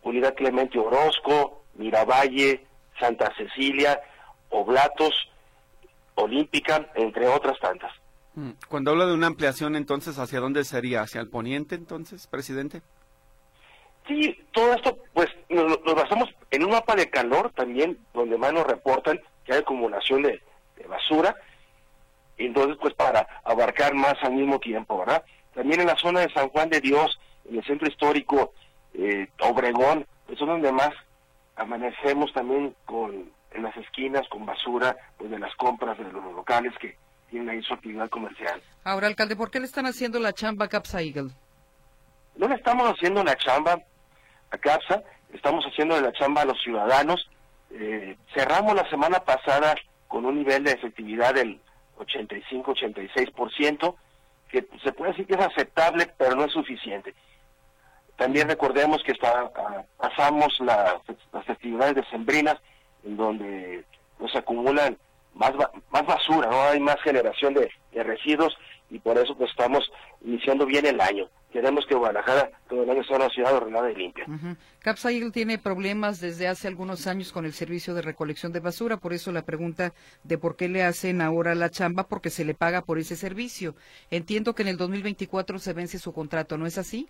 Unidad 0.03 0.35
Clemente 0.35 0.79
Orozco, 0.79 1.63
Miravalle, 1.73 2.65
Santa 2.97 3.33
Cecilia, 3.35 3.99
Oblatos, 4.51 5.13
Olímpica, 6.15 6.89
entre 6.95 7.27
otras 7.27 7.59
tantas. 7.59 7.91
Mm. 8.39 8.51
Cuando 8.69 8.91
habla 8.91 9.05
de 9.05 9.13
una 9.13 9.27
ampliación, 9.27 9.75
entonces, 9.75 10.17
¿hacia 10.17 10.39
dónde 10.39 10.63
sería? 10.63 11.01
¿Hacia 11.01 11.19
el 11.19 11.29
poniente, 11.29 11.75
entonces, 11.75 12.25
presidente? 12.27 12.81
Sí, 14.07 14.33
todo 14.53 14.73
esto, 14.73 14.97
pues, 15.13 15.27
nos, 15.49 15.77
basamos 15.83 16.29
en 16.49 16.63
un 16.63 16.71
mapa 16.71 16.95
de 16.95 17.09
calor 17.09 17.51
también, 17.53 17.97
donde 18.13 18.37
más 18.37 18.53
nos 18.53 18.65
reportan 18.65 19.19
que 19.43 19.53
hay 19.53 19.59
acumulación 19.59 20.21
de, 20.21 20.41
basura, 20.87 21.35
entonces, 22.37 22.77
pues, 22.81 22.93
para 22.93 23.27
abarcar 23.43 23.93
más 23.93 24.15
al 24.21 24.31
mismo 24.31 24.57
tiempo, 24.59 24.99
¿verdad? 24.99 25.23
También 25.53 25.81
en 25.81 25.87
la 25.87 25.97
zona 25.97 26.21
de 26.21 26.33
San 26.33 26.47
Juan 26.49 26.69
de 26.69 26.79
Dios, 26.79 27.19
en 27.49 27.57
el 27.57 27.65
centro 27.65 27.89
histórico, 27.89 28.53
eh, 28.93 29.27
Obregón, 29.41 30.05
pues, 30.25 30.39
son 30.39 30.47
donde 30.47 30.71
más 30.71 30.91
amanecemos 31.57 32.31
también 32.31 32.73
con 32.85 33.37
en 33.51 33.63
las 33.63 33.75
esquinas 33.77 34.27
con 34.29 34.45
basura 34.45 34.95
pues 35.17 35.31
de 35.31 35.39
las 35.39 35.53
compras 35.55 35.97
de 35.97 36.03
los 36.03 36.23
locales 36.35 36.71
que 36.79 36.95
tienen 37.29 37.49
ahí 37.49 37.61
su 37.63 37.73
actividad 37.73 38.09
comercial. 38.09 38.61
Ahora, 38.83 39.07
alcalde, 39.07 39.35
¿por 39.35 39.51
qué 39.51 39.59
le 39.59 39.65
están 39.65 39.85
haciendo 39.85 40.19
la 40.19 40.33
chamba 40.33 40.65
a 40.65 40.69
Capsa 40.69 41.01
Eagle? 41.01 41.31
No 42.35 42.47
le 42.47 42.55
estamos 42.55 42.89
haciendo 42.89 43.23
la 43.23 43.35
chamba 43.35 43.79
a 44.51 44.57
Capsa, 44.57 45.03
estamos 45.33 45.63
haciendo 45.65 45.99
la 45.99 46.11
chamba 46.13 46.41
a 46.41 46.45
los 46.45 46.61
ciudadanos. 46.61 47.29
Eh, 47.71 48.17
cerramos 48.33 48.75
la 48.75 48.89
semana 48.89 49.19
pasada 49.19 49.75
con 50.07 50.25
un 50.25 50.37
nivel 50.37 50.63
de 50.63 50.71
efectividad 50.71 51.35
del 51.35 51.59
85-86%, 51.97 53.95
que 54.49 54.67
se 54.83 54.91
puede 54.93 55.11
decir 55.11 55.27
que 55.27 55.35
es 55.35 55.45
aceptable, 55.45 56.11
pero 56.17 56.35
no 56.35 56.45
es 56.45 56.51
suficiente. 56.51 57.13
También 58.15 58.49
recordemos 58.49 59.01
que 59.03 59.11
está, 59.11 59.51
ah, 59.55 59.83
pasamos 59.97 60.59
las 60.61 61.49
actividades 61.49 61.95
decembrinas 61.95 62.57
en 63.03 63.15
donde 63.15 63.85
nos 64.19 64.35
acumulan 64.35 64.97
más, 65.39 65.53
más 65.89 66.05
basura, 66.05 66.49
no 66.49 66.61
hay 66.63 66.79
más 66.79 67.01
generación 67.01 67.53
de, 67.53 67.71
residuos 68.03 68.55
y 68.89 68.99
por 68.99 69.17
eso 69.17 69.35
pues 69.35 69.49
estamos 69.51 69.89
iniciando 70.23 70.65
bien 70.65 70.85
el 70.85 70.99
año. 70.99 71.29
Queremos 71.51 71.85
que 71.85 71.95
Guadalajara 71.95 72.51
todo 72.67 72.83
el 72.83 72.89
año 72.89 73.03
sea 73.03 73.17
una 73.17 73.29
ciudad 73.29 73.55
ordenada 73.55 73.91
y 73.91 73.95
limpia. 73.95 74.25
Uh 74.27 75.31
tiene 75.31 75.57
problemas 75.57 76.19
desde 76.19 76.47
hace 76.47 76.67
algunos 76.67 77.07
años 77.07 77.31
con 77.31 77.45
el 77.45 77.53
servicio 77.53 77.93
de 77.93 78.01
recolección 78.01 78.51
de 78.51 78.59
basura, 78.59 78.97
por 78.97 79.13
eso 79.13 79.31
la 79.31 79.43
pregunta 79.43 79.93
de 80.23 80.37
por 80.37 80.55
qué 80.55 80.67
le 80.67 80.83
hacen 80.83 81.21
ahora 81.21 81.55
la 81.55 81.69
chamba, 81.69 82.07
porque 82.07 82.29
se 82.29 82.45
le 82.45 82.53
paga 82.53 82.81
por 82.81 82.97
ese 82.97 83.15
servicio. 83.15 83.75
Entiendo 84.09 84.55
que 84.55 84.63
en 84.63 84.69
el 84.69 84.77
2024 84.77 85.59
se 85.59 85.73
vence 85.73 85.99
su 85.99 86.13
contrato, 86.13 86.57
¿no 86.57 86.65
es 86.65 86.77
así? 86.77 87.07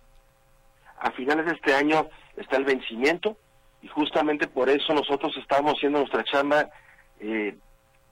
A 0.98 1.10
finales 1.12 1.46
de 1.46 1.52
este 1.52 1.74
año 1.74 2.08
está 2.36 2.56
el 2.56 2.64
vencimiento, 2.64 3.36
y 3.82 3.88
justamente 3.88 4.46
por 4.46 4.68
eso 4.68 4.92
nosotros 4.92 5.34
estamos 5.38 5.74
haciendo 5.74 6.00
nuestra 6.00 6.24
chamba 6.24 6.68
eh, 7.20 7.56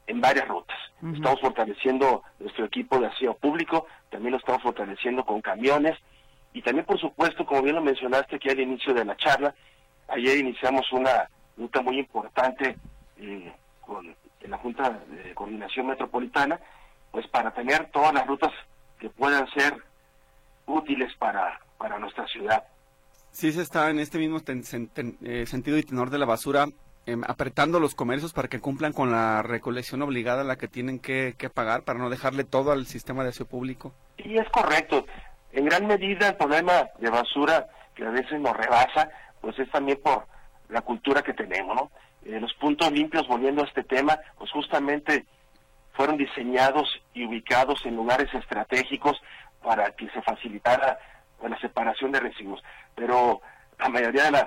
en 0.09 0.21
varias 0.21 0.49
rutas. 0.49 0.77
Estamos 1.15 1.41
fortaleciendo 1.41 2.25
nuestro 2.41 2.65
equipo 2.65 2.99
de 2.99 3.07
aseo 3.07 3.35
público, 3.35 3.87
también 4.11 4.33
lo 4.33 4.39
estamos 4.39 4.63
fortaleciendo 4.63 5.25
con 5.25 5.41
camiones 5.41 5.97
y 6.53 6.63
también, 6.63 6.87
por 6.87 6.99
supuesto, 6.99 7.47
como 7.47 7.63
bien 7.63 7.77
lo 7.77 7.83
mencionaste 7.83 8.37
aquí 8.37 8.49
al 8.49 8.59
inicio 8.59 8.93
de 8.95 9.05
la 9.05 9.17
charla, 9.17 9.55
ayer 10.09 10.39
iniciamos 10.39 10.91
una 10.93 11.29
ruta 11.57 11.83
muy 11.83 12.01
importante 12.01 12.77
eh, 13.19 13.53
con, 13.81 14.07
en 14.41 14.51
la 14.51 14.59
Junta 14.59 14.91
de 14.91 15.35
Coordinación 15.35 15.87
Metropolitana, 15.87 16.59
pues 17.13 17.29
para 17.29 17.53
tener 17.53 17.87
todas 17.93 18.13
las 18.13 18.27
rutas 18.27 18.53
que 18.99 19.11
puedan 19.11 19.49
ser 19.53 19.75
útiles 20.67 21.15
para, 21.19 21.61
para 21.79 21.99
nuestra 21.99 22.27
ciudad 22.27 22.65
sí 23.31 23.53
se 23.53 23.63
está 23.63 23.91
en 23.91 24.01
este 24.01 24.19
mismo 24.19 24.41
eh, 24.47 25.47
sentido 25.47 25.79
y 25.79 25.83
tenor 25.83 26.11
de 26.11 26.19
la 26.19 26.27
basura 26.27 26.67
apretando 27.27 27.81
los 27.81 27.95
comercios 27.95 28.33
para 28.33 28.49
que 28.49 28.61
cumplan 28.61 28.93
con 28.93 29.11
la 29.11 29.43
recolección 29.43 30.03
obligada 30.03 30.45
la 30.45 30.57
que 30.57 30.69
tienen 30.69 30.99
que, 30.99 31.35
pagar 31.53 31.83
para 31.83 31.99
no 31.99 32.11
dejarle 32.11 32.45
todo 32.45 32.73
al 32.73 32.87
sistema 32.87 33.23
de 33.23 33.31
aseo 33.31 33.47
público. 33.47 33.95
Sí, 34.23 34.37
es 34.37 34.49
correcto. 34.51 35.07
En 35.53 35.65
gran 35.65 35.87
medida 35.87 36.29
el 36.29 36.37
problema 36.37 36.89
de 36.99 37.11
basura 37.11 37.67
que 37.95 38.05
a 38.05 38.11
veces 38.11 38.39
nos 38.41 38.57
rebasa, 38.57 39.11
pues 39.41 39.59
es 39.59 39.71
también 39.71 39.99
por 40.03 40.27
la 40.69 40.83
cultura 40.83 41.23
que 41.23 41.33
tenemos, 41.33 41.75
¿no? 41.75 41.91
Eh, 42.25 42.39
los 42.39 42.53
puntos 42.55 42.93
limpios, 42.93 43.27
volviendo 43.27 43.63
a 43.63 43.67
este 43.67 43.85
tema, 43.85 44.19
pues 44.37 44.51
justamente 44.51 45.25
fueron 45.95 46.19
diseñados 46.19 46.89
y 47.15 47.25
ubicados 47.25 47.85
en 47.87 47.97
lugares 47.97 48.33
estratégicos 48.35 49.21
para 49.63 49.91
que 49.93 50.09
se 50.11 50.21
facilitara 50.23 50.99
la 51.43 51.59
separación 51.61 52.13
de 52.13 52.21
residuos 52.21 52.63
pero 52.99 53.41
la 53.79 53.89
mayoría 53.89 54.25
de 54.25 54.31
las, 54.33 54.47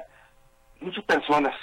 muchas 0.82 1.04
personas, 1.06 1.56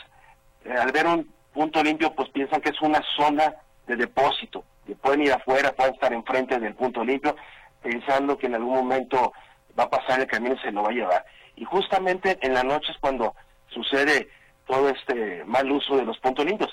eh, 0.64 0.72
al 0.72 0.92
ver 0.92 1.06
un 1.06 1.28
punto 1.52 1.82
limpio, 1.82 2.14
pues 2.14 2.28
piensan 2.30 2.60
que 2.60 2.70
es 2.70 2.80
una 2.80 3.02
zona 3.16 3.54
de 3.86 3.96
depósito, 3.96 4.64
que 4.86 4.94
pueden 4.94 5.22
ir 5.22 5.32
afuera, 5.32 5.72
pueden 5.72 5.94
estar 5.94 6.12
enfrente 6.12 6.58
del 6.58 6.74
punto 6.74 7.04
limpio, 7.04 7.36
pensando 7.82 8.36
que 8.36 8.46
en 8.46 8.54
algún 8.54 8.74
momento 8.74 9.32
va 9.78 9.84
a 9.84 9.90
pasar 9.90 10.20
el 10.20 10.26
camino 10.26 10.54
y 10.54 10.58
se 10.58 10.72
lo 10.72 10.82
va 10.82 10.90
a 10.90 10.92
llevar. 10.92 11.24
Y 11.56 11.64
justamente 11.64 12.38
en 12.42 12.54
la 12.54 12.62
noche 12.62 12.92
es 12.92 12.98
cuando 12.98 13.34
sucede 13.68 14.28
todo 14.66 14.88
este 14.90 15.44
mal 15.44 15.70
uso 15.70 15.96
de 15.96 16.04
los 16.04 16.18
puntos 16.18 16.44
limpios. 16.44 16.70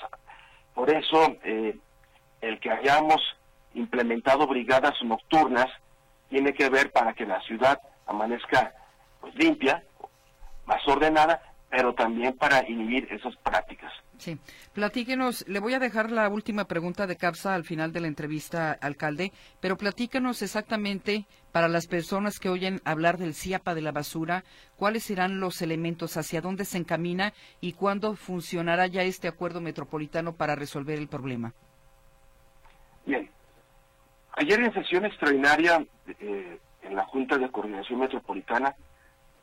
Por 0.74 0.90
eso, 0.90 1.36
eh, 1.42 1.76
el 2.40 2.60
que 2.60 2.70
hayamos 2.70 3.20
implementado 3.74 4.46
brigadas 4.46 4.94
nocturnas 5.02 5.66
tiene 6.28 6.52
que 6.52 6.68
ver 6.68 6.92
para 6.92 7.14
que 7.14 7.26
la 7.26 7.40
ciudad 7.42 7.80
amanezca 8.06 8.74
pues 9.20 9.34
limpia, 9.34 9.82
más 10.66 10.86
ordenada, 10.86 11.40
pero 11.76 11.92
también 11.92 12.32
para 12.32 12.66
inhibir 12.66 13.06
esas 13.12 13.36
prácticas. 13.36 13.92
Sí, 14.16 14.38
platíquenos, 14.72 15.46
le 15.46 15.60
voy 15.60 15.74
a 15.74 15.78
dejar 15.78 16.10
la 16.10 16.26
última 16.30 16.64
pregunta 16.64 17.06
de 17.06 17.16
CAPSA 17.16 17.54
al 17.54 17.64
final 17.64 17.92
de 17.92 18.00
la 18.00 18.06
entrevista, 18.06 18.72
alcalde, 18.72 19.30
pero 19.60 19.76
platíquenos 19.76 20.40
exactamente 20.40 21.26
para 21.52 21.68
las 21.68 21.86
personas 21.86 22.40
que 22.40 22.48
oyen 22.48 22.80
hablar 22.86 23.18
del 23.18 23.34
CIAPA 23.34 23.74
de 23.74 23.82
la 23.82 23.92
basura, 23.92 24.42
cuáles 24.76 25.04
serán 25.04 25.38
los 25.38 25.60
elementos, 25.60 26.16
hacia 26.16 26.40
dónde 26.40 26.64
se 26.64 26.78
encamina 26.78 27.34
y 27.60 27.74
cuándo 27.74 28.16
funcionará 28.16 28.86
ya 28.86 29.02
este 29.02 29.28
acuerdo 29.28 29.60
metropolitano 29.60 30.34
para 30.34 30.54
resolver 30.54 30.98
el 30.98 31.08
problema. 31.08 31.52
Bien, 33.04 33.28
ayer 34.32 34.60
en 34.60 34.72
sesión 34.72 35.04
extraordinaria 35.04 35.86
eh, 36.20 36.58
en 36.80 36.96
la 36.96 37.04
Junta 37.04 37.36
de 37.36 37.50
Coordinación 37.50 38.00
Metropolitana 38.00 38.74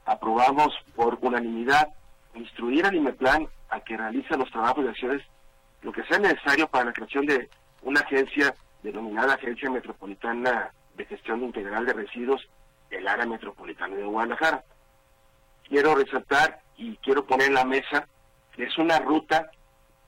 aprobamos 0.08 0.74
por 0.96 1.20
unanimidad 1.22 1.90
instruir 2.36 2.86
al 2.86 2.96
IMEPLAN 2.96 3.48
a 3.70 3.80
que 3.82 3.98
realice 3.98 4.38
los 4.38 4.52
trabajos 4.52 4.84
de 4.84 4.92
acciones, 4.92 5.22
lo 5.82 5.92
que 5.92 6.04
sea 6.04 6.20
necesario 6.20 6.68
para 6.68 6.86
la 6.86 6.94
creación 6.94 7.26
de 7.26 7.50
una 7.82 8.02
agencia 8.02 8.56
denominada 8.82 9.36
Agencia 9.36 9.70
Metropolitana 9.70 10.72
de 10.96 11.06
Gestión 11.06 11.44
Integral 11.44 11.86
de 11.86 11.94
Residuos 11.94 12.48
del 12.90 13.08
área 13.08 13.26
metropolitana 13.26 13.96
de 13.96 14.04
Guadalajara. 14.04 14.64
Quiero 15.68 15.96
resaltar 15.96 16.62
y 16.78 16.96
quiero 16.98 17.26
poner 17.26 17.48
en 17.48 17.56
la 17.56 17.66
mesa 17.66 18.08
que 18.56 18.66
es 18.66 18.78
una 18.78 19.00
ruta 19.00 19.50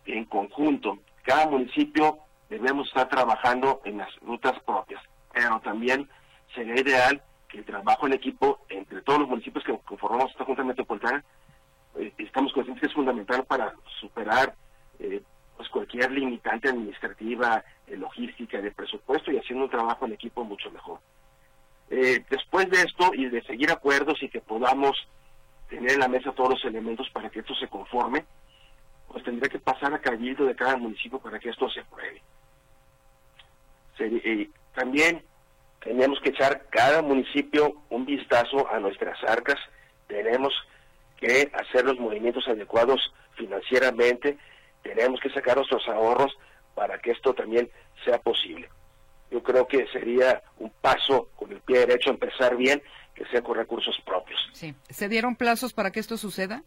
en 0.06 0.26
conjunto. 0.26 1.00
Cada 1.24 1.48
municipio 1.48 2.20
debemos 2.50 2.88
estar 2.88 3.10
trabajando 3.10 3.82
en 3.86 3.98
las 3.98 4.16
rutas 4.22 4.54
propias, 4.64 5.02
pero 5.34 5.60
también 5.62 6.08
sería 6.54 6.80
ideal 6.80 7.22
que 7.48 7.60
el 7.60 7.66
trabajo 7.66 8.06
en 8.06 8.14
equipo 8.14 8.60
entre 8.70 9.02
todos 9.02 9.22
los 9.22 9.30
municipios 9.30 9.64
que 9.64 9.78
conformamos 9.80 10.32
esta 10.32 10.46
Junta 10.46 10.64
Metropolitana 10.64 11.24
eh, 11.97 12.13
estamos 12.17 12.51
conscientes 12.53 12.81
que 12.81 12.88
es 12.88 12.93
fundamental 12.93 13.45
para 13.45 13.73
superar 13.99 14.53
eh, 14.99 15.21
pues 15.55 15.69
cualquier 15.69 16.12
limitante 16.12 16.69
administrativa, 16.69 17.63
eh, 17.88 17.95
logística, 17.95 18.60
de 18.60 18.71
presupuesto 18.71 19.31
y 19.31 19.38
haciendo 19.38 19.65
un 19.65 19.71
trabajo 19.71 20.05
en 20.05 20.13
equipo 20.13 20.43
mucho 20.43 20.69
mejor. 20.71 20.99
después 21.89 22.69
de 22.69 22.81
esto 22.81 23.12
y 23.13 23.29
de 23.29 23.43
seguir 23.43 23.71
acuerdos 23.71 24.21
y 24.21 24.29
que 24.29 24.41
podamos 24.41 24.97
tener 25.69 25.91
en 25.91 25.99
la 25.99 26.08
mesa 26.08 26.34
todos 26.34 26.51
los 26.51 26.65
elementos 26.65 27.10
para 27.12 27.29
que 27.29 27.39
esto 27.39 27.55
se 27.55 27.67
conforme, 27.67 28.25
pues 29.08 29.23
tendría 29.23 29.49
que 29.49 29.60
pasar 29.60 29.93
a 29.93 30.01
cabildo 30.01 30.45
de 30.45 30.55
cada 30.55 30.77
municipio 30.77 31.19
para 31.19 31.39
que 31.39 31.49
esto 31.49 31.69
se 31.69 31.81
apruebe. 31.81 32.21
también 34.73 35.23
tenemos 35.79 36.19
que 36.19 36.29
echar 36.29 36.65
cada 36.69 37.01
municipio 37.01 37.75
un 37.89 38.05
vistazo 38.05 38.69
a 38.69 38.79
nuestras 38.79 39.23
arcas, 39.23 39.60
tenemos 40.08 40.53
que 41.17 41.51
hacer 41.54 41.86
los 41.86 41.99
movimientos 41.99 42.47
adecuados 42.47 43.01
financieramente, 43.36 44.38
tenemos 44.84 45.19
que 45.19 45.30
sacar 45.30 45.58
nuestros 45.58 45.88
ahorros 45.88 46.38
para 46.73 46.99
que 46.99 47.12
esto 47.12 47.34
también 47.34 47.69
sea 48.04 48.19
posible. 48.19 48.69
Yo 49.32 49.41
creo 49.41 49.67
que 49.67 49.88
sería 49.88 50.43
un 50.60 50.69
paso 50.82 51.30
con 51.36 51.51
el 51.51 51.60
pie 51.62 51.80
derecho 51.80 52.10
empezar 52.10 52.56
bien, 52.56 52.82
que 53.13 53.25
sea 53.28 53.41
con 53.41 53.56
recursos 53.56 53.97
propios. 54.06 54.39
Sí. 54.54 54.75
¿Se 54.89 55.10
dieron 55.10 55.36
plazos 55.36 55.73
para 55.73 55.91
que 55.91 55.99
esto 55.99 56.17
suceda? 56.17 56.63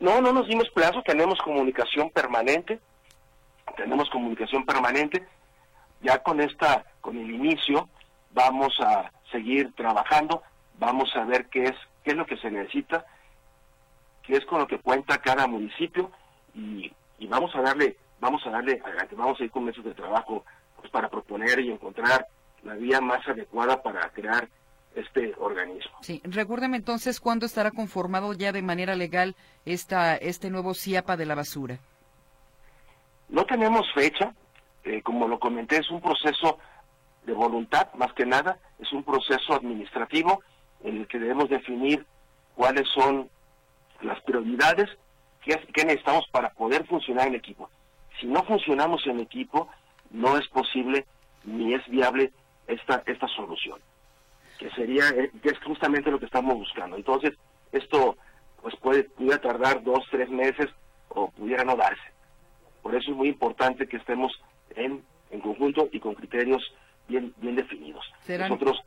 No, 0.00 0.20
no 0.20 0.32
nos 0.32 0.48
dimos 0.48 0.68
plazos, 0.70 1.04
tenemos 1.04 1.38
comunicación 1.40 2.10
permanente, 2.10 2.80
tenemos 3.76 4.10
comunicación 4.10 4.64
permanente. 4.64 5.24
Ya 6.02 6.18
con 6.22 6.40
esta, 6.40 6.84
con 7.00 7.16
el 7.16 7.30
inicio, 7.30 7.88
vamos 8.32 8.74
a 8.80 9.10
seguir 9.30 9.72
trabajando, 9.74 10.42
vamos 10.78 11.14
a 11.14 11.24
ver 11.24 11.46
qué 11.46 11.64
es 11.64 11.76
qué 12.04 12.10
es 12.10 12.16
lo 12.16 12.26
que 12.26 12.36
se 12.36 12.50
necesita, 12.50 13.04
qué 14.22 14.36
es 14.36 14.44
con 14.44 14.60
lo 14.60 14.66
que 14.66 14.78
cuenta 14.78 15.18
cada 15.18 15.46
municipio 15.46 16.10
y, 16.54 16.92
vamos 17.28 17.54
a 17.56 17.62
darle, 17.62 17.96
vamos 18.20 18.46
a 18.46 18.50
darle 18.50 18.80
vamos 19.16 19.40
a 19.40 19.44
ir 19.44 19.50
con 19.50 19.64
meses 19.64 19.82
de 19.82 19.94
trabajo 19.94 20.44
pues, 20.76 20.90
para 20.90 21.08
proponer 21.08 21.58
y 21.60 21.70
encontrar 21.70 22.26
la 22.62 22.74
vía 22.74 23.00
más 23.00 23.26
adecuada 23.26 23.82
para 23.82 24.08
crear 24.10 24.48
este 24.94 25.34
organismo. 25.38 25.90
Sí, 26.02 26.20
recuérdeme 26.24 26.76
entonces 26.76 27.18
cuándo 27.18 27.46
estará 27.46 27.70
conformado 27.72 28.32
ya 28.34 28.52
de 28.52 28.62
manera 28.62 28.94
legal 28.94 29.34
esta, 29.64 30.14
este 30.16 30.50
nuevo 30.50 30.74
CIAPA 30.74 31.16
de 31.16 31.26
la 31.26 31.34
basura. 31.34 31.78
No 33.28 33.44
tenemos 33.46 33.86
fecha, 33.94 34.32
eh, 34.84 35.02
como 35.02 35.26
lo 35.26 35.40
comenté, 35.40 35.78
es 35.78 35.90
un 35.90 36.00
proceso 36.00 36.58
de 37.24 37.32
voluntad, 37.32 37.92
más 37.94 38.12
que 38.12 38.26
nada, 38.26 38.58
es 38.78 38.92
un 38.92 39.02
proceso 39.02 39.54
administrativo 39.54 40.42
en 40.84 40.98
el 40.98 41.08
que 41.08 41.18
debemos 41.18 41.48
definir 41.48 42.06
cuáles 42.54 42.88
son 42.90 43.28
las 44.02 44.20
prioridades 44.22 44.88
que, 45.42 45.84
necesitamos 45.84 46.26
para 46.30 46.50
poder 46.50 46.86
funcionar 46.86 47.28
en 47.28 47.34
equipo. 47.34 47.68
Si 48.20 48.26
no 48.26 48.42
funcionamos 48.44 49.06
en 49.06 49.20
equipo, 49.20 49.68
no 50.10 50.38
es 50.38 50.46
posible 50.48 51.04
ni 51.44 51.74
es 51.74 51.86
viable 51.88 52.32
esta, 52.66 53.02
esta 53.06 53.26
solución, 53.28 53.78
que 54.58 54.70
sería, 54.70 55.08
eh, 55.08 55.30
que 55.42 55.50
es 55.50 55.58
justamente 55.58 56.10
lo 56.10 56.18
que 56.18 56.26
estamos 56.26 56.54
buscando. 56.54 56.96
Entonces, 56.96 57.34
esto 57.72 58.16
pues 58.62 58.76
puede, 58.76 59.04
pudiera 59.04 59.38
tardar 59.38 59.82
dos, 59.82 60.04
tres 60.10 60.30
meses 60.30 60.70
o 61.08 61.30
pudiera 61.30 61.64
no 61.64 61.76
darse. 61.76 62.14
Por 62.82 62.94
eso 62.94 63.10
es 63.10 63.16
muy 63.16 63.28
importante 63.28 63.86
que 63.86 63.98
estemos 63.98 64.32
en, 64.76 65.02
en 65.30 65.40
conjunto 65.40 65.88
y 65.92 66.00
con 66.00 66.14
criterios 66.14 66.62
bien, 67.08 67.34
bien 67.38 67.56
definidos. 67.56 68.04
Nosotros 68.26 68.80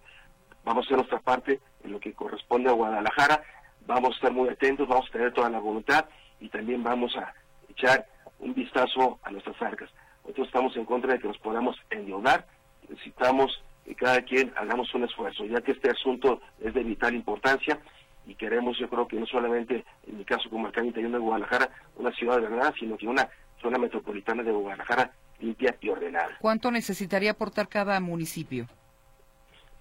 vamos 0.64 0.86
a 0.86 0.88
hacer 0.88 0.98
nuestra 0.98 1.20
parte 1.20 1.60
lo 1.88 2.00
que 2.00 2.14
corresponde 2.14 2.70
a 2.70 2.74
Guadalajara, 2.74 3.44
vamos 3.86 4.12
a 4.12 4.16
estar 4.16 4.32
muy 4.32 4.50
atentos, 4.50 4.88
vamos 4.88 5.08
a 5.10 5.12
tener 5.12 5.34
toda 5.34 5.50
la 5.50 5.60
voluntad 5.60 6.06
y 6.40 6.50
también 6.50 6.84
vamos 6.84 7.16
a 7.16 7.34
echar 7.70 8.06
un 8.40 8.54
vistazo 8.54 9.20
a 9.24 9.32
nuestras 9.32 9.60
arcas. 9.62 9.90
Nosotros 10.24 10.48
estamos 10.48 10.76
en 10.76 10.86
contra 10.86 11.14
de 11.14 11.20
que 11.20 11.28
nos 11.28 11.38
podamos 11.38 11.76
endeudar, 11.90 12.46
necesitamos 12.90 13.64
que 13.86 13.96
cada 13.96 14.22
quien 14.22 14.52
hagamos 14.58 14.94
un 14.94 15.06
esfuerzo, 15.06 15.46
ya 15.46 15.62
que 15.62 15.72
este 15.72 15.90
asunto 15.90 16.42
es 16.62 16.74
de 16.74 16.84
vital 16.84 17.16
importancia 17.16 17.80
y 18.26 18.36
queremos, 18.36 18.78
yo 18.78 18.90
creo 18.90 19.08
que 19.08 19.18
no 19.18 19.26
solamente 19.26 19.86
en 20.06 20.18
mi 20.18 20.26
caso 20.26 20.50
como 20.50 20.68
alcalde 20.68 20.90
interior 20.90 21.14
de 21.14 21.18
Guadalajara, 21.20 21.70
una 21.96 22.12
ciudad 22.12 22.36
de 22.36 22.50
verdad, 22.50 22.74
sino 22.78 22.98
que 22.98 23.08
una 23.08 23.30
zona 23.62 23.78
metropolitana 23.78 24.44
de 24.44 24.52
Guadalajara 24.52 25.12
limpia 25.40 25.76
y 25.80 25.90
ordenada. 25.90 26.38
¿Cuánto 26.40 26.72
necesitaría 26.72 27.32
aportar 27.32 27.70
cada 27.70 28.00
municipio? 28.00 28.68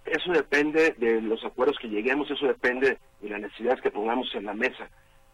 Eso 0.07 0.33
depende 0.33 0.95
de 0.99 1.21
los 1.21 1.45
acuerdos 1.45 1.77
que 1.81 1.88
lleguemos, 1.88 2.31
eso 2.31 2.47
depende 2.47 2.99
de 3.21 3.29
las 3.29 3.40
necesidades 3.40 3.81
que 3.81 3.90
pongamos 3.90 4.33
en 4.35 4.45
la 4.45 4.55
mesa. 4.55 4.88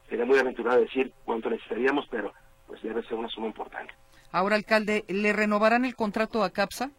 Sería 0.09 0.25
muy 0.25 0.39
aventurado 0.39 0.81
decir 0.81 1.13
cuánto 1.25 1.51
necesitaríamos, 1.51 2.07
pero 2.11 2.33
pues 2.67 2.83
debe 2.83 3.03
ser 3.03 3.15
una 3.15 3.29
suma 3.29 3.49
importante. 3.49 3.93
Ahora, 4.31 4.57
alcalde, 4.57 5.05
¿le 5.09 5.33
renovarán 5.35 5.85
el 5.85 5.95
contrato 5.95 6.43
a 6.43 6.51
CAPSA? 6.51 6.91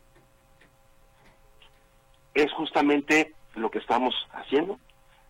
Es 2.36 2.52
justamente 2.54 3.34
lo 3.56 3.72
que 3.72 3.80
estamos 3.80 4.14
haciendo. 4.34 4.80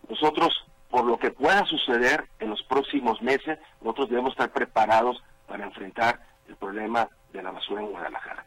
Nosotros, 0.10 0.54
por 0.90 1.06
lo 1.06 1.18
que 1.18 1.32
pueda 1.32 1.66
suceder 1.66 2.26
en 2.40 2.50
los 2.50 2.62
próximos 2.64 3.22
meses, 3.22 3.58
nosotros 3.82 4.10
debemos 4.10 4.32
estar 4.32 4.52
preparados 4.52 5.24
para 5.48 5.64
enfrentar 5.64 6.20
el 6.50 6.58
problema 6.58 7.08
de 7.32 7.42
la 7.42 7.52
basura 7.52 7.82
en 7.82 7.92
Guadalajara. 7.92 8.46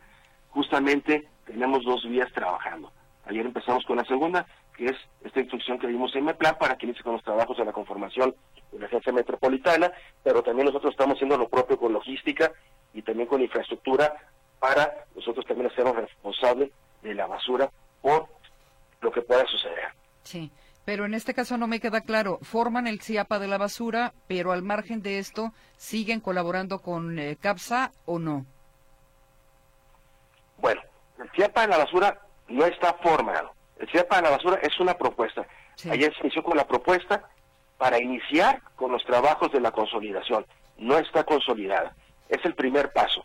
Justamente 0.50 1.28
tenemos 1.46 1.82
dos 1.85 2.06
vías 2.09 2.30
trabajando. 2.32 2.92
Ayer 3.26 3.44
empezamos 3.44 3.84
con 3.84 3.96
la 3.96 4.04
segunda, 4.04 4.46
que 4.76 4.86
es 4.86 4.96
esta 5.24 5.40
instrucción 5.40 5.78
que 5.78 5.88
dimos 5.88 6.14
en 6.14 6.24
MEPLAN 6.24 6.58
para 6.58 6.76
que 6.76 6.86
inicie 6.86 7.02
con 7.02 7.14
los 7.14 7.24
trabajos 7.24 7.56
de 7.56 7.64
la 7.64 7.72
conformación 7.72 8.34
de 8.70 8.78
la 8.78 8.86
agencia 8.86 9.12
metropolitana, 9.12 9.90
pero 10.22 10.42
también 10.42 10.66
nosotros 10.66 10.92
estamos 10.92 11.16
haciendo 11.16 11.36
lo 11.36 11.48
propio 11.48 11.76
con 11.76 11.92
logística 11.92 12.52
y 12.94 13.02
también 13.02 13.28
con 13.28 13.42
infraestructura 13.42 14.14
para 14.60 15.06
nosotros 15.14 15.44
también 15.44 15.70
hacernos 15.70 15.96
responsables 15.96 16.70
de 17.02 17.14
la 17.14 17.26
basura 17.26 17.68
por 18.00 18.28
lo 19.00 19.10
que 19.10 19.22
pueda 19.22 19.44
suceder. 19.46 19.88
Sí, 20.22 20.52
pero 20.84 21.04
en 21.04 21.14
este 21.14 21.34
caso 21.34 21.58
no 21.58 21.66
me 21.66 21.80
queda 21.80 22.00
claro, 22.02 22.38
forman 22.42 22.86
el 22.86 23.00
CIAPA 23.00 23.40
de 23.40 23.48
la 23.48 23.58
basura, 23.58 24.12
pero 24.28 24.52
al 24.52 24.62
margen 24.62 25.02
de 25.02 25.18
esto, 25.18 25.52
¿siguen 25.76 26.20
colaborando 26.20 26.80
con 26.80 27.18
eh, 27.18 27.36
CAPSA 27.40 27.90
o 28.04 28.20
no? 28.20 28.46
Bueno, 30.58 30.80
el 31.18 31.28
CIAPA 31.30 31.62
de 31.62 31.68
la 31.68 31.78
basura 31.78 32.25
no 32.48 32.64
está 32.64 32.94
formado. 33.02 33.52
El 33.78 33.88
CIAP 33.90 34.09
para 34.09 34.22
la 34.22 34.30
basura 34.30 34.59
es 34.62 34.78
una 34.80 34.94
propuesta. 34.94 35.46
Ayer 35.90 36.12
se 36.14 36.20
inició 36.20 36.42
con 36.42 36.56
la 36.56 36.66
propuesta 36.66 37.28
para 37.76 38.00
iniciar 38.00 38.62
con 38.76 38.92
los 38.92 39.04
trabajos 39.04 39.52
de 39.52 39.61
la 39.61 39.70
consolidación. 39.70 40.46
No 40.78 40.98
está 40.98 41.24
consolidada. 41.24 41.94
Es 42.28 42.44
el 42.44 42.54
primer 42.54 42.92
paso. 42.92 43.24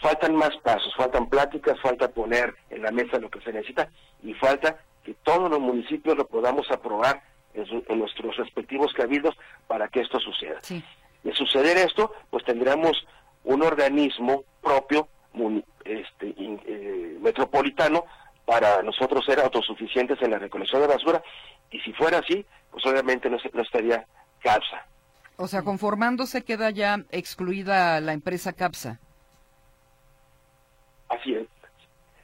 Faltan 0.00 0.36
más 0.36 0.54
pasos, 0.58 0.94
faltan 0.94 1.28
pláticas, 1.28 1.80
falta 1.80 2.08
poner 2.08 2.54
en 2.68 2.82
la 2.82 2.90
mesa 2.90 3.18
lo 3.18 3.30
que 3.30 3.40
se 3.40 3.52
necesita 3.52 3.88
y 4.22 4.34
falta 4.34 4.76
que 5.02 5.14
todos 5.22 5.50
los 5.50 5.60
municipios 5.60 6.16
lo 6.16 6.26
podamos 6.26 6.70
aprobar 6.70 7.22
en, 7.54 7.98
nuestros 7.98 8.36
respectivos 8.36 8.92
cabildos 8.92 9.34
para 9.66 9.88
que 9.88 10.00
esto 10.00 10.20
suceda. 10.20 10.60
De 11.22 11.34
suceder 11.34 11.78
esto, 11.78 12.12
pues 12.28 12.44
tendríamos 12.44 13.06
un 13.44 13.62
organismo 13.62 14.44
propio 14.62 15.08
este, 15.84 16.34
eh, 16.36 17.16
metropolitano 17.20 18.04
para 18.46 18.80
nosotros 18.82 19.24
ser 19.26 19.40
autosuficientes 19.40 20.22
en 20.22 20.30
la 20.30 20.38
recolección 20.38 20.80
de 20.80 20.86
basura 20.86 21.22
y 21.70 21.80
si 21.80 21.92
fuera 21.92 22.18
así, 22.18 22.46
pues 22.70 22.86
obviamente 22.86 23.28
no, 23.28 23.36
no 23.52 23.62
estaría 23.62 24.06
CAPSA. 24.40 24.86
O 25.36 25.48
sea, 25.48 25.62
conformándose 25.62 26.44
queda 26.44 26.70
ya 26.70 27.04
excluida 27.10 28.00
la 28.00 28.12
empresa 28.14 28.54
CAPSA. 28.54 29.00
Así 31.08 31.34
es. 31.34 31.46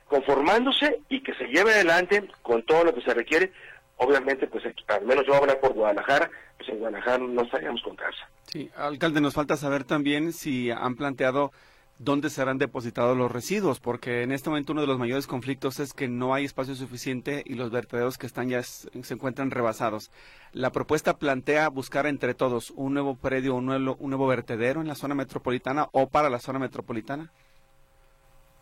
Conformándose 0.06 1.00
y 1.08 1.22
que 1.22 1.34
se 1.34 1.44
lleve 1.44 1.74
adelante 1.74 2.28
con 2.42 2.62
todo 2.64 2.84
lo 2.84 2.94
que 2.94 3.02
se 3.02 3.12
requiere. 3.12 3.52
Obviamente, 3.96 4.46
pues 4.46 4.64
al 4.88 5.04
menos 5.04 5.24
yo 5.26 5.34
hablar 5.34 5.60
por 5.60 5.74
Guadalajara, 5.74 6.30
pues 6.56 6.68
en 6.68 6.78
Guadalajara 6.78 7.18
no 7.18 7.42
estaríamos 7.42 7.82
con 7.82 7.96
casa. 7.96 8.28
Sí, 8.44 8.70
alcalde, 8.76 9.20
nos 9.20 9.34
falta 9.34 9.56
saber 9.56 9.84
también 9.84 10.32
si 10.32 10.70
han 10.70 10.96
planteado 10.96 11.52
dónde 11.98 12.30
serán 12.30 12.58
depositados 12.58 13.16
los 13.16 13.30
residuos, 13.30 13.80
porque 13.80 14.22
en 14.22 14.32
este 14.32 14.50
momento 14.50 14.72
uno 14.72 14.80
de 14.80 14.86
los 14.86 14.98
mayores 14.98 15.26
conflictos 15.26 15.78
es 15.80 15.92
que 15.92 16.08
no 16.08 16.34
hay 16.34 16.44
espacio 16.44 16.74
suficiente 16.74 17.42
y 17.46 17.54
los 17.54 17.70
vertederos 17.70 18.18
que 18.18 18.26
están 18.26 18.48
ya 18.48 18.62
se 18.62 18.88
encuentran 19.14 19.50
rebasados. 19.50 20.10
La 20.52 20.70
propuesta 20.70 21.16
plantea 21.16 21.68
buscar 21.68 22.06
entre 22.06 22.34
todos 22.34 22.72
un 22.76 22.94
nuevo 22.94 23.14
predio, 23.14 23.54
un 23.54 23.66
nuevo, 23.66 23.96
un 23.98 24.10
nuevo 24.10 24.26
vertedero 24.26 24.80
en 24.80 24.88
la 24.88 24.94
zona 24.94 25.14
metropolitana 25.14 25.88
o 25.92 26.08
para 26.08 26.28
la 26.28 26.38
zona 26.38 26.58
metropolitana. 26.58 27.30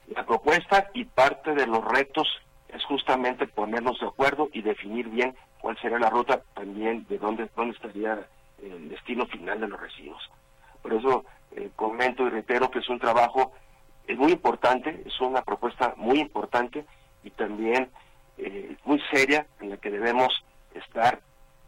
La 0.08 0.26
propuesta 0.26 0.90
y 0.92 1.04
parte 1.04 1.54
de 1.54 1.66
los 1.66 1.84
retos 1.84 2.28
es 2.68 2.84
justamente 2.84 3.46
ponernos 3.46 3.98
de 4.00 4.06
acuerdo 4.06 4.48
y 4.52 4.62
definir 4.62 5.08
bien 5.08 5.34
cuál 5.60 5.78
sería 5.80 5.98
la 5.98 6.10
ruta 6.10 6.42
también 6.54 7.06
de 7.08 7.18
dónde, 7.18 7.48
dónde 7.56 7.74
estaría 7.74 8.26
el 8.62 8.88
destino 8.88 9.26
final 9.26 9.60
de 9.60 9.68
los 9.68 9.80
residuos. 9.80 10.22
Por 10.82 10.94
eso 10.94 11.24
eh, 11.56 11.70
comento 11.74 12.26
y 12.26 12.30
reitero 12.30 12.70
que 12.70 12.78
es 12.78 12.88
un 12.88 13.00
trabajo 13.00 13.52
es 14.06 14.16
muy 14.16 14.32
importante, 14.32 15.02
es 15.04 15.20
una 15.20 15.42
propuesta 15.42 15.94
muy 15.96 16.20
importante 16.20 16.84
y 17.24 17.30
también 17.30 17.90
eh, 18.38 18.76
muy 18.84 19.00
seria 19.12 19.46
en 19.60 19.70
la 19.70 19.76
que 19.76 19.90
debemos 19.90 20.28
estar 20.74 21.20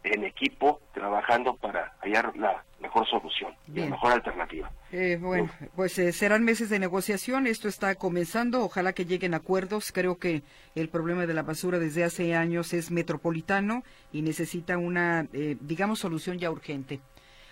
en 0.03 0.23
equipo 0.23 0.81
trabajando 0.93 1.55
para 1.55 1.93
hallar 2.01 2.35
la 2.35 2.63
mejor 2.81 3.07
solución, 3.09 3.53
la 3.73 3.85
mejor 3.85 4.11
alternativa. 4.11 4.69
Eh, 4.91 5.17
bueno, 5.19 5.49
pues 5.77 5.93
serán 5.93 6.43
meses 6.43 6.69
de 6.69 6.79
negociación, 6.79 7.47
esto 7.47 7.69
está 7.69 7.95
comenzando, 7.95 8.65
ojalá 8.65 8.91
que 8.91 9.05
lleguen 9.05 9.33
acuerdos, 9.33 9.93
creo 9.93 10.17
que 10.17 10.43
el 10.75 10.89
problema 10.89 11.25
de 11.25 11.33
la 11.33 11.43
basura 11.43 11.79
desde 11.79 12.03
hace 12.03 12.35
años 12.35 12.73
es 12.73 12.91
metropolitano 12.91 13.83
y 14.11 14.21
necesita 14.23 14.77
una, 14.77 15.25
digamos, 15.31 15.99
solución 15.99 16.37
ya 16.37 16.51
urgente. 16.51 16.99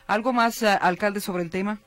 ¿Algo 0.07 0.33
más, 0.33 0.61
alcalde, 0.63 1.21
sobre 1.21 1.43
el 1.43 1.49
tema? 1.49 1.79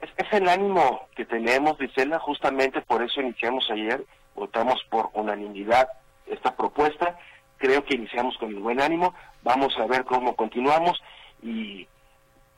Es, 0.00 0.32
el 0.32 0.48
ánimo 0.48 1.08
que 1.16 1.24
tenemos, 1.24 1.78
Gisela, 1.78 2.18
justamente 2.18 2.80
por 2.82 3.02
eso 3.02 3.20
iniciamos 3.20 3.68
ayer, 3.70 4.04
votamos 4.34 4.76
por 4.90 5.10
unanimidad 5.14 5.88
esta 6.26 6.54
propuesta, 6.54 7.18
creo 7.56 7.84
que 7.84 7.96
iniciamos 7.96 8.36
con 8.38 8.50
el 8.50 8.60
buen 8.60 8.80
ánimo, 8.80 9.14
vamos 9.42 9.74
a 9.78 9.86
ver 9.86 10.04
cómo 10.04 10.36
continuamos. 10.36 11.00
Y 11.42 11.86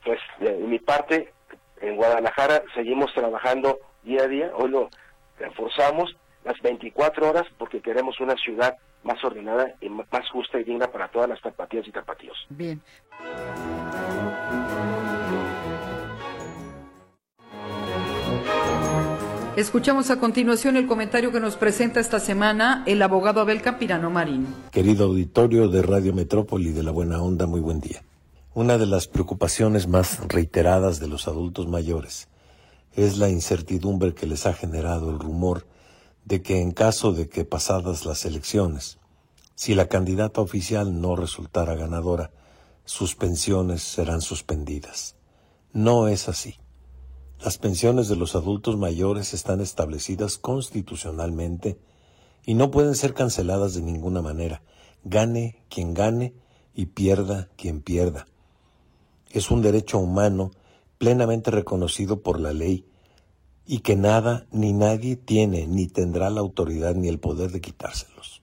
pues 0.05 0.19
de 0.41 0.53
mi 0.55 0.79
parte 0.79 1.33
en 1.81 1.97
Guadalajara 1.97 2.63
seguimos 2.75 3.13
trabajando 3.15 3.79
día 4.03 4.23
a 4.23 4.29
día, 4.29 4.51
hoy 4.55 4.71
lo 4.71 4.91
reforzamos 5.39 6.17
las 6.45 6.61
24 6.61 7.31
horas 7.31 7.47
porque 7.59 7.81
queremos 7.81 8.19
una 8.21 8.35
ciudad 8.37 8.77
más 9.03 9.23
ordenada 9.25 9.75
y 9.81 9.89
más 9.89 10.29
justa 10.31 10.59
y 10.61 10.65
digna 10.65 10.87
para 10.89 11.09
todas 11.09 11.29
las 11.29 11.41
tapatías 11.41 11.87
y 11.87 11.93
tapatíos. 11.93 12.37
Bien. 12.51 12.81
Escuchamos 19.57 20.11
a 20.11 20.21
continuación 20.21 20.77
el 20.77 20.87
comentario 20.87 21.33
que 21.33 21.41
nos 21.41 21.57
presenta 21.57 21.99
esta 21.99 22.21
semana 22.21 22.85
el 22.87 23.03
abogado 23.03 23.41
Abel 23.41 23.61
Campirano 23.63 24.09
Marín. 24.09 24.47
Querido 24.71 25.07
auditorio 25.07 25.67
de 25.67 25.83
Radio 25.83 26.15
Metrópoli 26.15 26.71
de 26.71 26.85
la 26.85 26.93
Buena 26.93 27.21
Onda, 27.21 27.47
muy 27.47 27.61
buen 27.61 27.81
día. 27.81 28.05
Una 28.55 28.79
de 28.79 28.87
las 28.87 29.09
preocupaciones 29.09 29.89
más 29.89 30.21
reiteradas 30.29 31.01
de 31.01 31.09
los 31.09 31.27
adultos 31.27 31.67
mayores 31.67 32.29
es 32.95 33.19
la 33.19 33.29
incertidumbre 33.29 34.15
que 34.15 34.29
les 34.29 34.47
ha 34.47 34.53
generado 34.53 35.11
el 35.11 35.19
rumor 35.19 35.67
de 36.25 36.43
que 36.43 36.61
en 36.61 36.71
caso 36.71 37.13
de 37.13 37.29
que 37.29 37.45
pasadas 37.45 38.07
las 38.07 38.25
elecciones, 38.25 38.99
si 39.57 39.75
la 39.75 39.89
candidata 39.89 40.41
oficial 40.41 41.01
no 41.01 41.17
resultara 41.17 41.75
ganadora, 41.75 42.31
sus 42.85 43.17
pensiones 43.17 43.83
serán 43.83 44.21
suspendidas. 44.21 45.17
No 45.73 46.07
es 46.07 46.29
así. 46.29 46.60
Las 47.43 47.57
pensiones 47.57 48.09
de 48.09 48.17
los 48.17 48.35
adultos 48.35 48.77
mayores 48.77 49.33
están 49.33 49.63
establecidas 49.63 50.37
constitucionalmente 50.37 51.79
y 52.45 52.53
no 52.53 52.71
pueden 52.71 52.95
ser 52.95 53.15
canceladas 53.15 53.73
de 53.73 53.81
ninguna 53.81 54.21
manera, 54.21 54.63
gane 55.05 55.65
quien 55.71 55.95
gane 55.95 56.35
y 56.75 56.87
pierda 56.87 57.49
quien 57.57 57.81
pierda. 57.81 58.27
Es 59.31 59.51
un 59.51 59.63
derecho 59.63 59.99
humano 59.99 60.51
plenamente 60.99 61.51
reconocido 61.51 62.21
por 62.21 62.39
la 62.39 62.53
ley 62.53 62.85
y 63.65 63.79
que 63.79 63.97
nada 63.97 64.47
ni 64.53 64.75
nadie 64.75 65.17
tiene 65.17 65.67
ni 65.67 65.87
tendrá 65.87 66.29
la 66.29 66.41
autoridad 66.41 66.95
ni 66.95 67.09
el 67.09 67.21
poder 67.21 67.53
de 67.53 67.63
quitárselos. 67.63 68.43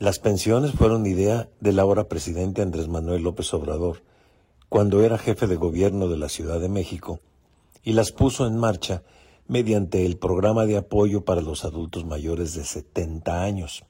Las 0.00 0.18
pensiones 0.18 0.72
fueron 0.72 1.06
idea 1.06 1.48
del 1.60 1.78
ahora 1.78 2.08
presidente 2.08 2.60
Andrés 2.60 2.88
Manuel 2.88 3.22
López 3.22 3.54
Obrador, 3.54 4.02
cuando 4.68 5.00
era 5.04 5.16
jefe 5.16 5.46
de 5.46 5.54
gobierno 5.54 6.08
de 6.08 6.16
la 6.16 6.28
Ciudad 6.28 6.58
de 6.58 6.68
México 6.68 7.20
y 7.82 7.92
las 7.92 8.12
puso 8.12 8.46
en 8.46 8.56
marcha 8.56 9.02
mediante 9.46 10.06
el 10.06 10.16
programa 10.16 10.66
de 10.66 10.76
apoyo 10.76 11.24
para 11.24 11.40
los 11.40 11.64
adultos 11.64 12.04
mayores 12.04 12.54
de 12.54 12.64
70 12.64 13.42
años 13.42 13.84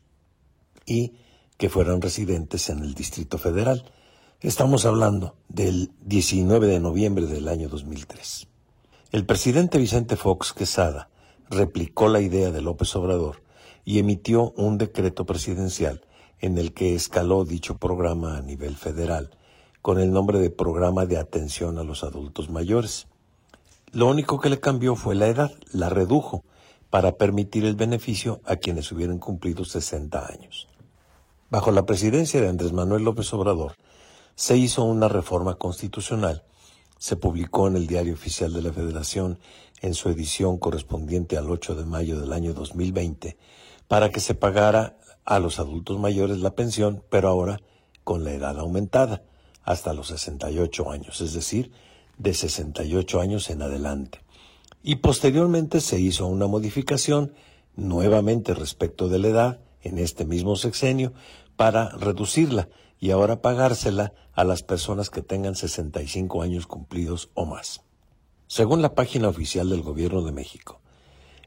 y 0.87 1.15
que 1.57 1.69
fueran 1.69 2.01
residentes 2.01 2.71
en 2.71 2.79
el 2.79 2.95
Distrito 2.95 3.37
Federal. 3.37 3.85
Estamos 4.41 4.87
hablando 4.87 5.37
del 5.49 5.93
19 6.01 6.67
de 6.67 6.81
noviembre 6.81 7.27
del 7.27 7.49
año 7.49 7.69
2003. 7.69 8.49
El 9.13 9.27
presidente 9.27 9.77
Vicente 9.77 10.17
Fox 10.17 10.53
Quesada 10.53 11.11
replicó 11.51 12.09
la 12.09 12.21
idea 12.21 12.51
de 12.51 12.63
López 12.63 12.95
Obrador 12.97 13.43
y 13.85 13.99
emitió 13.99 14.53
un 14.57 14.79
decreto 14.79 15.27
presidencial 15.27 16.01
en 16.39 16.57
el 16.57 16.73
que 16.73 16.95
escaló 16.95 17.45
dicho 17.45 17.77
programa 17.77 18.39
a 18.39 18.43
nivel 18.43 18.77
federal 18.77 19.31
con 19.83 19.99
el 19.99 20.13
nombre 20.13 20.39
de 20.39 20.51
Programa 20.51 21.07
de 21.07 21.19
Atención 21.19 21.79
a 21.79 21.85
los 21.85 22.05
Adultos 22.05 22.51
Mayores. 22.51 23.09
Lo 23.93 24.07
único 24.07 24.39
que 24.39 24.51
le 24.51 24.61
cambió 24.61 24.95
fue 24.95 25.17
la 25.17 25.27
edad, 25.27 25.51
la 25.73 25.89
redujo 25.89 26.45
para 26.91 27.17
permitir 27.17 27.65
el 27.65 27.75
beneficio 27.75 28.41
a 28.45 28.55
quienes 28.55 28.93
hubieran 28.93 29.19
cumplido 29.19 29.65
60 29.65 30.27
años. 30.27 30.69
Bajo 31.51 31.73
la 31.73 31.87
presidencia 31.87 32.41
de 32.41 32.49
Andrés 32.49 32.73
Manuel 32.73 33.03
López 33.03 33.33
Obrador, 33.33 33.75
se 34.37 34.57
hizo 34.57 34.85
una 34.85 35.09
reforma 35.09 35.57
constitucional. 35.57 36.45
Se 36.99 37.17
publicó 37.17 37.67
en 37.67 37.75
el 37.75 37.89
Diario 37.89 38.15
Oficial 38.15 38.53
de 38.53 38.63
la 38.63 38.73
Federación 38.73 39.41
en 39.81 39.95
su 39.95 40.09
edición 40.09 40.59
correspondiente 40.59 41.37
al 41.37 41.51
8 41.51 41.75
de 41.75 41.85
mayo 41.85 42.21
del 42.21 42.33
año 42.33 42.55
2020 42.55 43.37
para 43.89 44.11
que 44.11 44.21
se 44.21 44.37
pagara 44.37 44.99
a 45.25 45.41
los 45.41 45.59
adultos 45.59 45.99
mayores 45.99 46.39
la 46.39 46.55
pensión, 46.55 47.03
pero 47.11 47.29
ahora 47.29 47.61
con 48.05 48.23
la 48.23 48.31
edad 48.31 48.57
aumentada 48.57 49.25
hasta 49.65 49.95
los 49.95 50.09
68 50.09 50.91
años, 50.93 51.21
es 51.21 51.33
decir, 51.33 51.73
de 52.21 52.35
68 52.35 53.21
años 53.21 53.51
en 53.51 53.63
adelante. 53.63 54.21
Y 54.83 54.97
posteriormente 54.97 55.81
se 55.81 55.99
hizo 55.99 56.27
una 56.27 56.47
modificación 56.47 57.33
nuevamente 57.77 58.55
respecto 58.55 59.09
de 59.09 59.19
la 59.19 59.29
edad 59.29 59.61
en 59.83 59.99
este 59.99 60.25
mismo 60.25 60.57
sexenio 60.57 61.13
para 61.57 61.89
reducirla 61.91 62.69
y 62.99 63.11
ahora 63.11 63.41
pagársela 63.41 64.13
a 64.35 64.45
las 64.45 64.63
personas 64.63 65.09
que 65.09 65.23
tengan 65.23 65.55
65 65.55 66.43
años 66.43 66.67
cumplidos 66.67 67.31
o 67.35 67.47
más. 67.47 67.83
Según 68.47 68.83
la 68.83 68.95
página 68.95 69.29
oficial 69.29 69.71
del 69.71 69.83
Gobierno 69.83 70.23
de 70.23 70.33
México, 70.33 70.81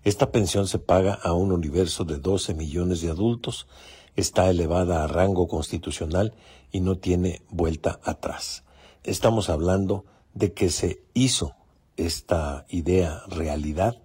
esta 0.03 0.31
pensión 0.31 0.67
se 0.67 0.79
paga 0.79 1.13
a 1.13 1.33
un 1.33 1.51
universo 1.51 2.03
de 2.03 2.17
12 2.17 2.55
millones 2.55 3.01
de 3.01 3.09
adultos, 3.09 3.67
está 4.15 4.49
elevada 4.49 5.03
a 5.03 5.07
rango 5.07 5.47
constitucional 5.47 6.33
y 6.71 6.79
no 6.79 6.97
tiene 6.97 7.41
vuelta 7.49 7.99
atrás. 8.03 8.63
Estamos 9.03 9.49
hablando 9.49 10.05
de 10.33 10.53
que 10.53 10.69
se 10.69 11.01
hizo 11.13 11.55
esta 11.97 12.65
idea 12.69 13.21
realidad 13.27 13.97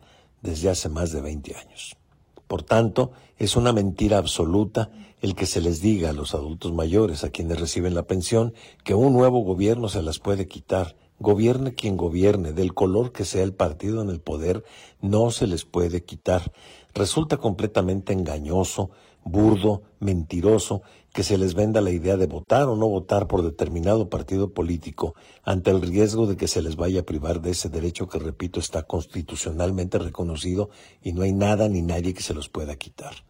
desde 0.42 0.70
hace 0.70 0.88
más 0.88 1.12
de 1.12 1.20
20 1.20 1.56
años. 1.56 1.96
Por 2.46 2.62
tanto, 2.62 3.12
es 3.36 3.56
una 3.56 3.72
mentira 3.72 4.18
absoluta 4.18 4.90
el 5.20 5.34
que 5.34 5.46
se 5.46 5.60
les 5.60 5.80
diga 5.80 6.10
a 6.10 6.14
los 6.14 6.34
adultos 6.34 6.72
mayores, 6.72 7.24
a 7.24 7.30
quienes 7.30 7.60
reciben 7.60 7.94
la 7.94 8.04
pensión, 8.04 8.54
que 8.84 8.94
un 8.94 9.12
nuevo 9.12 9.40
gobierno 9.40 9.88
se 9.88 10.02
las 10.02 10.18
puede 10.18 10.46
quitar. 10.46 10.96
Gobierne 11.18 11.74
quien 11.74 11.96
gobierne, 11.96 12.52
del 12.52 12.74
color 12.74 13.12
que 13.12 13.24
sea 13.24 13.42
el 13.42 13.52
partido 13.52 14.00
en 14.00 14.10
el 14.10 14.20
poder, 14.20 14.64
no 15.00 15.30
se 15.32 15.48
les 15.48 15.64
puede 15.64 16.04
quitar. 16.04 16.52
Resulta 16.94 17.36
completamente 17.38 18.12
engañoso, 18.12 18.90
burdo, 19.30 19.82
mentiroso, 20.00 20.82
que 21.12 21.22
se 21.22 21.38
les 21.38 21.54
venda 21.54 21.80
la 21.80 21.90
idea 21.90 22.16
de 22.16 22.26
votar 22.26 22.68
o 22.68 22.76
no 22.76 22.88
votar 22.88 23.26
por 23.26 23.42
determinado 23.42 24.08
partido 24.08 24.52
político 24.52 25.14
ante 25.42 25.70
el 25.70 25.82
riesgo 25.82 26.26
de 26.26 26.36
que 26.36 26.48
se 26.48 26.62
les 26.62 26.76
vaya 26.76 27.00
a 27.00 27.06
privar 27.06 27.40
de 27.40 27.50
ese 27.50 27.68
derecho 27.68 28.08
que, 28.08 28.18
repito, 28.18 28.60
está 28.60 28.82
constitucionalmente 28.84 29.98
reconocido 29.98 30.70
y 31.02 31.12
no 31.12 31.22
hay 31.22 31.32
nada 31.32 31.68
ni 31.68 31.82
nadie 31.82 32.14
que 32.14 32.22
se 32.22 32.34
los 32.34 32.48
pueda 32.48 32.76
quitar. 32.76 33.24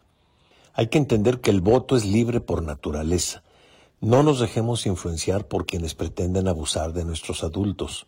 Hay 0.73 0.87
que 0.87 0.97
entender 0.97 1.41
que 1.41 1.51
el 1.51 1.61
voto 1.61 1.95
es 1.95 2.05
libre 2.05 2.41
por 2.41 2.63
naturaleza, 2.63 3.43
No 4.01 4.23
nos 4.23 4.39
dejemos 4.39 4.85
influenciar 4.85 5.49
por 5.49 5.65
quienes 5.65 5.93
pretenden 5.93 6.47
abusar 6.47 6.93
de 6.93 7.03
nuestros 7.03 7.43
adultos. 7.43 8.07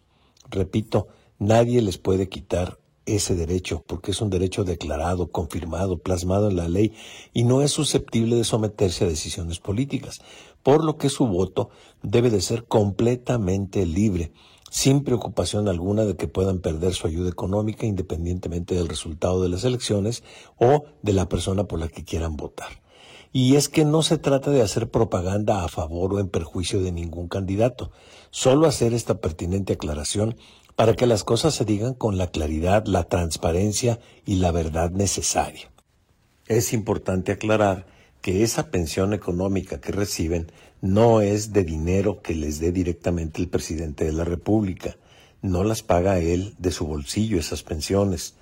Repito, 0.50 1.10
nadie 1.38 1.82
les 1.82 1.98
puede 1.98 2.30
quitar 2.30 2.80
ese 3.06 3.36
derecho, 3.36 3.84
porque 3.88 4.12
es 4.12 4.22
un 4.22 4.30
derecho 4.30 4.64
declarado, 4.64 5.32
confirmado, 5.32 6.00
plasmado 6.00 6.50
en 6.50 6.56
la 6.56 6.70
ley 6.70 6.94
y 7.34 7.44
no 7.44 7.62
es 7.62 7.72
susceptible 7.72 8.36
de 8.36 8.44
someterse 8.44 9.06
a 9.06 9.08
decisiones 9.08 9.60
políticas, 9.60 10.22
por 10.64 10.84
lo 10.84 10.98
que 10.98 11.10
su 11.10 11.28
voto 11.28 11.70
debe 12.04 12.30
de 12.30 12.42
ser 12.42 12.66
completamente 12.66 13.86
libre, 13.86 14.32
sin 14.70 15.04
preocupación 15.04 15.68
alguna 15.68 16.06
de 16.06 16.16
que 16.16 16.28
puedan 16.28 16.60
perder 16.60 16.94
su 16.94 17.08
ayuda 17.08 17.30
económica 17.30 17.86
independientemente 17.86 18.76
del 18.76 18.88
resultado 18.88 19.42
de 19.42 19.50
las 19.50 19.64
elecciones 19.64 20.24
o 20.58 20.86
de 21.02 21.14
la 21.14 21.28
persona 21.28 21.66
por 21.66 21.80
la 21.80 21.90
que 21.90 22.06
quieran 22.06 22.38
votar. 22.38 22.82
Y 23.34 23.56
es 23.56 23.70
que 23.70 23.86
no 23.86 24.02
se 24.02 24.18
trata 24.18 24.52
de 24.52 24.62
hacer 24.62 24.92
propaganda 24.92 25.64
a 25.64 25.70
favor 25.70 26.14
o 26.14 26.20
en 26.20 26.28
perjuicio 26.28 26.82
de 26.82 26.92
ningún 26.92 27.30
candidato, 27.30 27.92
solo 28.30 28.68
hacer 28.68 28.94
esta 28.94 29.20
pertinente 29.22 29.74
aclaración 29.74 30.36
para 30.82 30.96
que 30.96 31.06
las 31.06 31.24
cosas 31.24 31.54
se 31.54 31.64
digan 31.64 31.94
con 31.94 32.18
la 32.18 32.32
claridad, 32.32 32.88
la 32.88 33.04
transparencia 33.04 34.00
y 34.26 34.38
la 34.38 34.52
verdad 34.52 34.90
necesaria. 34.90 35.70
Es 36.48 36.74
importante 36.74 37.32
aclarar 37.32 37.86
que 38.20 38.42
esa 38.42 38.72
pensión 38.72 39.14
económica 39.14 39.80
que 39.80 39.92
reciben 39.92 40.52
no 40.82 41.22
es 41.22 41.54
de 41.54 41.66
dinero 41.66 42.24
que 42.24 42.34
les 42.34 42.60
dé 42.60 42.72
directamente 42.72 43.44
el 43.44 43.48
presidente 43.48 44.06
de 44.06 44.12
la 44.12 44.24
República. 44.24 44.98
No 45.44 45.64
las 45.64 45.84
paga 45.84 46.18
él 46.18 46.56
de 46.58 46.72
su 46.72 46.88
bolsillo 46.88 47.38
esas 47.38 47.62
pensiones. 47.62 48.34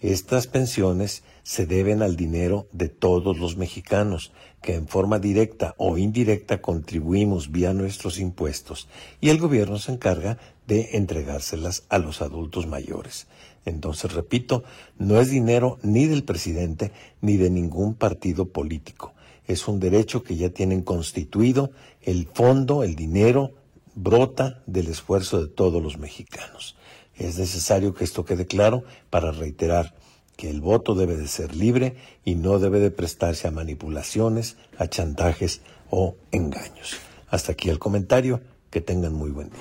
Estas 0.00 0.46
pensiones 0.46 1.22
se 1.42 1.64
deben 1.64 2.02
al 2.02 2.16
dinero 2.16 2.66
de 2.72 2.90
todos 2.90 3.38
los 3.38 3.56
mexicanos, 3.56 4.30
que 4.60 4.74
en 4.74 4.88
forma 4.88 5.18
directa 5.18 5.74
o 5.78 5.96
indirecta 5.96 6.60
contribuimos 6.60 7.50
vía 7.50 7.72
nuestros 7.72 8.18
impuestos, 8.18 8.88
y 9.22 9.30
el 9.30 9.38
gobierno 9.38 9.78
se 9.78 9.92
encarga 9.92 10.36
de 10.66 10.90
entregárselas 10.98 11.84
a 11.88 11.98
los 11.98 12.20
adultos 12.20 12.66
mayores. 12.66 13.26
Entonces, 13.64 14.12
repito, 14.12 14.64
no 14.98 15.18
es 15.18 15.30
dinero 15.30 15.78
ni 15.82 16.04
del 16.04 16.24
presidente 16.24 16.92
ni 17.22 17.38
de 17.38 17.48
ningún 17.48 17.94
partido 17.94 18.48
político. 18.48 19.14
Es 19.46 19.66
un 19.66 19.80
derecho 19.80 20.22
que 20.22 20.36
ya 20.36 20.50
tienen 20.50 20.82
constituido, 20.82 21.70
el 22.02 22.28
fondo, 22.34 22.82
el 22.82 22.96
dinero, 22.96 23.54
brota 23.94 24.62
del 24.66 24.88
esfuerzo 24.88 25.40
de 25.40 25.48
todos 25.48 25.82
los 25.82 25.96
mexicanos. 25.96 26.75
Es 27.18 27.38
necesario 27.38 27.94
que 27.94 28.04
esto 28.04 28.24
quede 28.24 28.46
claro 28.46 28.84
para 29.10 29.32
reiterar 29.32 29.94
que 30.36 30.50
el 30.50 30.60
voto 30.60 30.94
debe 30.94 31.16
de 31.16 31.28
ser 31.28 31.56
libre 31.56 31.96
y 32.24 32.34
no 32.34 32.58
debe 32.58 32.78
de 32.78 32.90
prestarse 32.90 33.48
a 33.48 33.50
manipulaciones, 33.50 34.56
a 34.78 34.86
chantajes 34.86 35.62
o 35.90 36.16
engaños. 36.30 36.96
Hasta 37.28 37.52
aquí 37.52 37.70
el 37.70 37.78
comentario. 37.78 38.40
Que 38.70 38.80
tengan 38.82 39.14
muy 39.14 39.30
buen 39.30 39.48
día. 39.48 39.58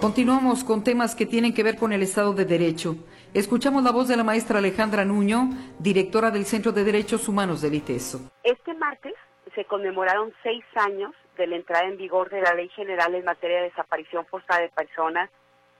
Continuamos 0.00 0.64
con 0.64 0.82
temas 0.82 1.14
que 1.14 1.26
tienen 1.26 1.52
que 1.52 1.62
ver 1.62 1.76
con 1.76 1.92
el 1.92 2.02
Estado 2.02 2.32
de 2.34 2.44
Derecho. 2.44 2.96
Escuchamos 3.34 3.82
la 3.82 3.92
voz 3.92 4.08
de 4.08 4.16
la 4.18 4.24
maestra 4.24 4.58
Alejandra 4.58 5.06
Nuño, 5.06 5.48
directora 5.78 6.30
del 6.30 6.44
Centro 6.44 6.70
de 6.70 6.84
Derechos 6.84 7.28
Humanos 7.28 7.62
del 7.62 7.72
ITESO. 7.72 8.20
Este 8.42 8.74
martes 8.74 9.14
se 9.54 9.64
conmemoraron 9.64 10.34
seis 10.42 10.62
años 10.74 11.14
de 11.38 11.46
la 11.46 11.56
entrada 11.56 11.86
en 11.86 11.96
vigor 11.96 12.28
de 12.28 12.42
la 12.42 12.52
Ley 12.52 12.68
General 12.68 13.14
en 13.14 13.24
materia 13.24 13.62
de 13.62 13.70
desaparición 13.70 14.26
forzada 14.26 14.60
de 14.60 14.68
personas, 14.68 15.30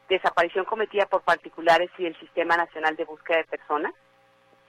desaparición 0.08 0.64
cometida 0.64 1.04
por 1.04 1.20
particulares 1.24 1.90
y 1.98 2.06
el 2.06 2.18
Sistema 2.20 2.56
Nacional 2.56 2.96
de 2.96 3.04
Búsqueda 3.04 3.36
de 3.36 3.44
Personas, 3.44 3.92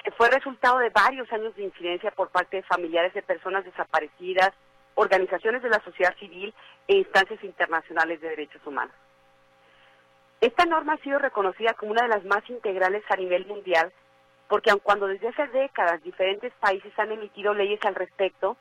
que 0.03 0.11
fue 0.11 0.29
resultado 0.29 0.79
de 0.79 0.89
varios 0.89 1.31
años 1.31 1.55
de 1.55 1.63
incidencia 1.63 2.11
por 2.11 2.31
parte 2.31 2.57
de 2.57 2.63
familiares 2.63 3.13
de 3.13 3.21
personas 3.21 3.63
desaparecidas, 3.63 4.51
organizaciones 4.95 5.63
de 5.63 5.69
la 5.69 5.81
sociedad 5.85 6.13
civil 6.17 6.53
e 6.89 6.97
instancias 6.97 7.41
internacionales 7.45 8.19
de 8.19 8.27
derechos 8.27 8.61
humanos. 8.67 8.93
Esta 10.43 10.65
norma 10.65 10.95
ha 10.95 10.97
sido 10.97 11.19
reconocida 11.19 11.73
como 11.73 11.93
una 11.93 12.01
de 12.01 12.09
las 12.09 12.25
más 12.25 12.43
integrales 12.49 13.01
a 13.07 13.15
nivel 13.15 13.45
mundial, 13.45 13.93
porque 14.49 14.71
aun 14.71 14.81
cuando 14.83 15.07
desde 15.07 15.29
hace 15.29 15.47
décadas 15.47 16.03
diferentes 16.03 16.51
países 16.59 16.91
han 16.99 17.13
emitido 17.13 17.53
leyes 17.53 17.79
al 17.85 17.95
respecto, 17.95 18.57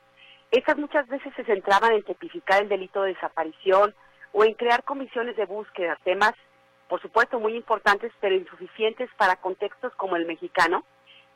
estas 0.49 0.77
muchas 0.77 1.05
veces 1.09 1.33
se 1.35 1.43
centraban 1.43 1.91
en 1.91 2.03
tipificar 2.03 2.61
el 2.61 2.69
delito 2.69 3.01
de 3.01 3.13
desaparición 3.13 3.93
o 4.31 4.45
en 4.45 4.53
crear 4.53 4.85
comisiones 4.85 5.35
de 5.35 5.45
búsqueda, 5.45 5.99
temas, 6.05 6.31
por 6.87 7.01
supuesto, 7.01 7.37
muy 7.37 7.53
importantes, 7.53 8.13
pero 8.21 8.33
insuficientes 8.33 9.09
para 9.17 9.35
contextos 9.35 9.93
como 9.95 10.15
el 10.15 10.25
mexicano, 10.25 10.85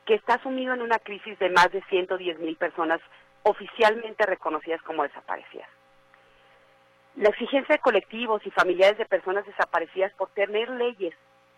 que 0.06 0.14
está 0.14 0.42
sumido 0.42 0.72
en 0.72 0.80
una 0.80 0.98
crisis 0.98 1.38
de 1.40 1.50
más 1.50 1.70
de 1.72 1.82
110 1.90 2.38
mil 2.38 2.56
personas 2.56 3.02
oficialmente 3.42 4.24
reconocidas 4.24 4.80
como 4.80 5.02
desaparecidas. 5.02 5.68
La 7.18 7.30
exigencia 7.30 7.74
de 7.74 7.80
colectivos 7.80 8.46
y 8.46 8.50
familiares 8.52 8.96
de 8.96 9.04
personas 9.04 9.44
desaparecidas 9.44 10.12
por 10.12 10.28
tener 10.28 10.70
leyes 10.70 11.12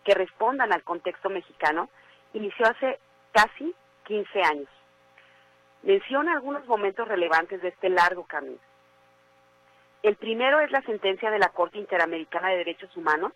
que 0.05 0.15
respondan 0.15 0.73
al 0.73 0.83
contexto 0.83 1.29
mexicano 1.29 1.91
inició 2.33 2.65
hace 2.67 2.99
casi 3.33 3.75
15 4.05 4.43
años. 4.43 4.69
Menciona 5.83 6.33
algunos 6.33 6.67
momentos 6.67 7.07
relevantes 7.07 7.61
de 7.61 7.69
este 7.69 7.91
largo 7.91 8.25
camino. 8.25 8.59
El 10.03 10.17
primero 10.17 10.61
es 10.61 10.71
la 10.71 10.81
sentencia 10.81 11.31
de 11.31 11.39
la 11.39 11.51
Corte 11.51 11.77
Interamericana 11.77 12.49
de 12.49 12.57
Derechos 12.57 12.97
Humanos 12.97 13.33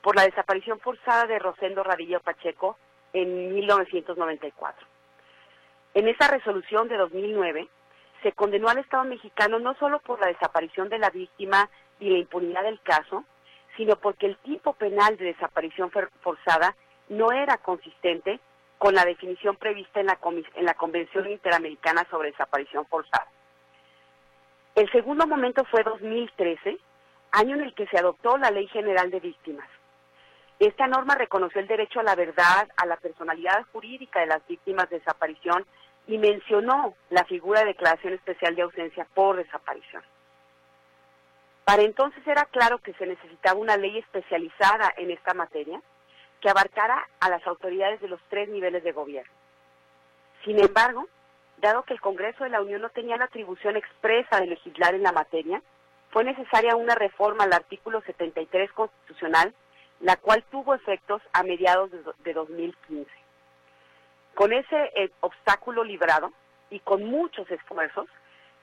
por 0.00 0.14
la 0.14 0.22
desaparición 0.22 0.78
forzada 0.78 1.26
de 1.26 1.40
Rosendo 1.40 1.82
Radillo 1.82 2.20
Pacheco 2.20 2.78
en 3.12 3.52
1994. 3.52 4.86
En 5.94 6.06
esa 6.06 6.28
resolución 6.28 6.86
de 6.86 6.98
2009, 6.98 7.68
se 8.24 8.32
condenó 8.32 8.68
al 8.68 8.78
Estado 8.78 9.04
mexicano 9.04 9.58
no 9.58 9.74
solo 9.74 10.00
por 10.00 10.18
la 10.18 10.28
desaparición 10.28 10.88
de 10.88 10.98
la 10.98 11.10
víctima 11.10 11.68
y 12.00 12.08
la 12.08 12.18
impunidad 12.18 12.62
del 12.62 12.80
caso, 12.80 13.22
sino 13.76 13.96
porque 13.96 14.24
el 14.26 14.38
tipo 14.38 14.72
penal 14.72 15.18
de 15.18 15.26
desaparición 15.26 15.90
forzada 16.22 16.74
no 17.10 17.32
era 17.32 17.58
consistente 17.58 18.40
con 18.78 18.94
la 18.94 19.04
definición 19.04 19.56
prevista 19.56 20.00
en 20.00 20.06
la, 20.06 20.18
en 20.54 20.64
la 20.64 20.72
Convención 20.72 21.30
Interamericana 21.30 22.06
sobre 22.10 22.30
Desaparición 22.30 22.86
Forzada. 22.86 23.28
El 24.74 24.90
segundo 24.90 25.26
momento 25.26 25.62
fue 25.66 25.82
2013, 25.82 26.78
año 27.32 27.56
en 27.56 27.62
el 27.62 27.74
que 27.74 27.86
se 27.88 27.98
adoptó 27.98 28.38
la 28.38 28.50
Ley 28.50 28.66
General 28.68 29.10
de 29.10 29.20
Víctimas. 29.20 29.68
Esta 30.58 30.86
norma 30.86 31.14
reconoció 31.14 31.60
el 31.60 31.66
derecho 31.66 32.00
a 32.00 32.04
la 32.04 32.14
verdad, 32.14 32.68
a 32.76 32.86
la 32.86 32.96
personalidad 32.96 33.66
jurídica 33.72 34.20
de 34.20 34.26
las 34.26 34.46
víctimas 34.46 34.88
de 34.88 34.98
desaparición 34.98 35.66
y 36.06 36.18
mencionó 36.18 36.94
la 37.10 37.24
figura 37.24 37.60
de 37.60 37.66
declaración 37.66 38.14
especial 38.14 38.54
de 38.54 38.62
ausencia 38.62 39.06
por 39.14 39.36
desaparición. 39.36 40.02
Para 41.64 41.82
entonces 41.82 42.26
era 42.26 42.44
claro 42.44 42.78
que 42.78 42.92
se 42.94 43.06
necesitaba 43.06 43.58
una 43.58 43.76
ley 43.76 43.98
especializada 43.98 44.92
en 44.96 45.10
esta 45.10 45.32
materia 45.32 45.80
que 46.40 46.50
abarcara 46.50 47.08
a 47.20 47.30
las 47.30 47.46
autoridades 47.46 48.00
de 48.02 48.08
los 48.08 48.20
tres 48.28 48.50
niveles 48.50 48.84
de 48.84 48.92
gobierno. 48.92 49.32
Sin 50.44 50.58
embargo, 50.58 51.08
dado 51.56 51.84
que 51.84 51.94
el 51.94 52.00
Congreso 52.02 52.44
de 52.44 52.50
la 52.50 52.60
Unión 52.60 52.82
no 52.82 52.90
tenía 52.90 53.16
la 53.16 53.24
atribución 53.24 53.76
expresa 53.76 54.40
de 54.40 54.48
legislar 54.48 54.94
en 54.94 55.02
la 55.02 55.12
materia, 55.12 55.62
fue 56.10 56.22
necesaria 56.22 56.76
una 56.76 56.94
reforma 56.94 57.44
al 57.44 57.54
artículo 57.54 58.02
73 58.02 58.70
constitucional, 58.72 59.54
la 60.00 60.16
cual 60.16 60.44
tuvo 60.50 60.74
efectos 60.74 61.22
a 61.32 61.42
mediados 61.42 61.90
de 62.22 62.32
2015. 62.34 63.23
Con 64.34 64.52
ese 64.52 64.90
eh, 64.96 65.10
obstáculo 65.20 65.84
librado 65.84 66.32
y 66.70 66.80
con 66.80 67.04
muchos 67.04 67.48
esfuerzos, 67.50 68.06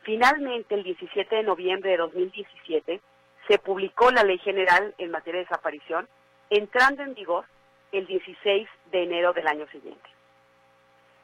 finalmente 0.03 0.75
el 0.75 0.83
17 0.83 1.35
de 1.35 1.43
noviembre 1.43 1.91
de 1.91 1.97
2017 1.97 2.99
se 3.47 3.59
publicó 3.59 4.11
la 4.11 4.23
Ley 4.23 4.37
General 4.39 4.93
en 4.97 5.11
materia 5.11 5.39
de 5.39 5.45
desaparición, 5.45 6.07
entrando 6.49 7.03
en 7.03 7.13
vigor 7.13 7.45
el 7.91 8.05
16 8.05 8.67
de 8.91 9.03
enero 9.03 9.33
del 9.33 9.47
año 9.47 9.67
siguiente. 9.67 10.09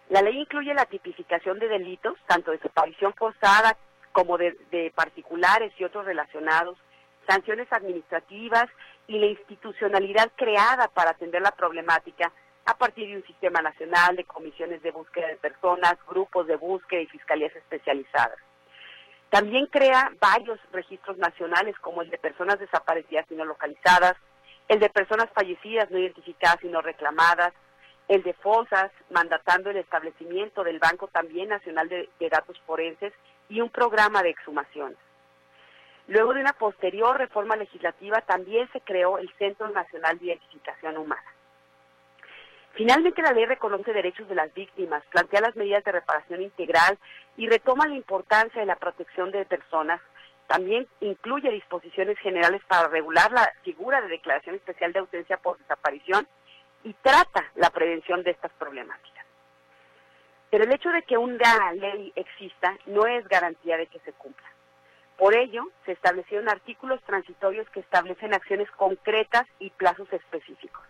La 0.10 0.22
ley 0.22 0.38
incluye 0.40 0.74
la 0.74 0.86
tipificación 0.86 1.60
de 1.60 1.68
delitos, 1.68 2.18
tanto 2.28 2.52
de 2.52 2.58
desaparición 2.58 3.14
forzada 3.14 3.78
como 4.14 4.38
de, 4.38 4.58
de 4.72 4.92
particulares 4.96 5.74
y 5.78 5.84
otros 5.84 6.06
relacionados, 6.06 6.78
sanciones 7.28 7.72
administrativas 7.72 8.68
y 9.08 9.20
la 9.20 9.26
institucionalidad 9.28 10.32
creada 10.38 10.88
para 10.88 11.12
atender 11.12 11.42
la 11.42 11.52
problemática 11.52 12.32
a 12.68 12.78
partir 12.78 13.08
de 13.08 13.16
un 13.16 13.24
sistema 13.26 13.62
nacional 13.62 14.18
de 14.18 14.26
comisiones 14.26 14.84
de 14.84 14.92
búsqueda 14.92 15.28
de 15.28 15.38
personas, 15.38 15.96
grupos 16.06 16.48
de 16.48 16.58
búsqueda 16.58 17.00
y 17.00 17.08
fiscalías 17.08 17.56
especializadas. 17.56 18.38
También 19.30 19.68
crea 19.68 20.12
varios 20.20 20.60
registros 20.74 21.18
nacionales 21.18 21.80
como 21.80 22.02
el 22.02 22.10
de 22.10 22.18
personas 22.18 22.60
desaparecidas 22.60 23.26
y 23.32 23.36
no 23.36 23.46
localizadas, 23.46 24.18
el 24.68 24.80
de 24.80 24.90
personas 24.90 25.30
fallecidas 25.34 25.90
no 25.92 25.98
identificadas 25.98 26.62
y 26.62 26.68
no 26.68 26.82
reclamadas, 26.82 27.54
el 28.10 28.22
de 28.24 28.34
fosas, 28.34 28.92
mandatando 29.12 29.70
el 29.70 29.78
establecimiento 29.78 30.66
del 30.66 30.80
Banco 30.80 31.08
también 31.08 31.48
Nacional 31.48 31.88
de, 31.88 32.10
de 32.20 32.30
Datos 32.30 32.60
Forenses 32.66 33.14
y 33.48 33.62
un 33.62 33.70
programa 33.70 34.24
de 34.24 34.32
exhumaciones. 34.32 34.98
Luego 36.08 36.34
de 36.34 36.42
una 36.42 36.54
posterior 36.54 37.18
reforma 37.18 37.56
legislativa 37.56 38.20
también 38.22 38.70
se 38.74 38.82
creó 38.82 39.20
el 39.20 39.32
Centro 39.38 39.70
Nacional 39.70 40.20
de 40.20 40.26
Identificación 40.26 40.98
Humana. 40.98 41.37
Finalmente, 42.78 43.24
la 43.24 43.32
ley 43.32 43.48
reconoce 43.48 43.92
derechos 43.92 44.30
de 44.30 44.36
las 44.36 44.54
víctimas, 44.54 45.04
plantea 45.08 45.42
las 45.42 45.56
medidas 45.56 45.84
de 45.84 45.94
reparación 45.94 46.44
integral 46.44 47.00
y 47.36 47.50
retoma 47.50 47.88
la 47.88 47.96
importancia 47.96 48.62
de 48.62 48.68
la 48.68 48.76
protección 48.76 49.32
de 49.32 49.46
personas. 49.46 50.00
También 50.46 50.88
incluye 51.02 51.50
disposiciones 51.50 52.20
generales 52.20 52.62
para 52.68 52.88
regular 52.88 53.32
la 53.32 53.52
figura 53.64 54.00
de 54.02 54.10
declaración 54.10 54.54
especial 54.54 54.94
de 54.94 55.00
ausencia 55.00 55.38
por 55.38 55.58
desaparición 55.58 56.28
y 56.84 56.94
trata 57.02 57.50
la 57.56 57.72
prevención 57.72 58.22
de 58.22 58.30
estas 58.30 58.52
problemáticas. 58.54 59.26
Pero 60.52 60.64
el 60.64 60.72
hecho 60.72 60.90
de 60.92 61.02
que 61.02 61.18
una 61.18 61.74
ley 61.74 62.14
exista 62.16 62.78
no 62.86 63.08
es 63.08 63.28
garantía 63.28 63.78
de 63.78 63.88
que 63.88 64.00
se 64.02 64.14
cumpla. 64.14 64.48
Por 65.18 65.36
ello, 65.36 65.64
se 65.88 65.94
establecieron 65.94 66.48
artículos 66.48 67.02
transitorios 67.06 67.68
que 67.72 67.80
establecen 67.80 68.36
acciones 68.36 68.70
concretas 68.70 69.48
y 69.58 69.72
plazos 69.72 70.14
específicos. 70.14 70.84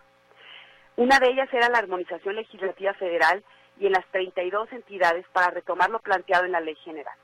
Una 0.98 1.20
de 1.20 1.28
ellas 1.28 1.48
era 1.52 1.68
la 1.68 1.78
armonización 1.78 2.34
legislativa 2.34 2.92
federal 2.94 3.44
y 3.78 3.86
en 3.86 3.92
las 3.92 4.04
32 4.06 4.72
entidades 4.72 5.24
para 5.32 5.48
retomar 5.50 5.90
lo 5.90 6.00
planteado 6.00 6.44
en 6.44 6.50
la 6.50 6.60
ley 6.60 6.74
general. 6.74 7.14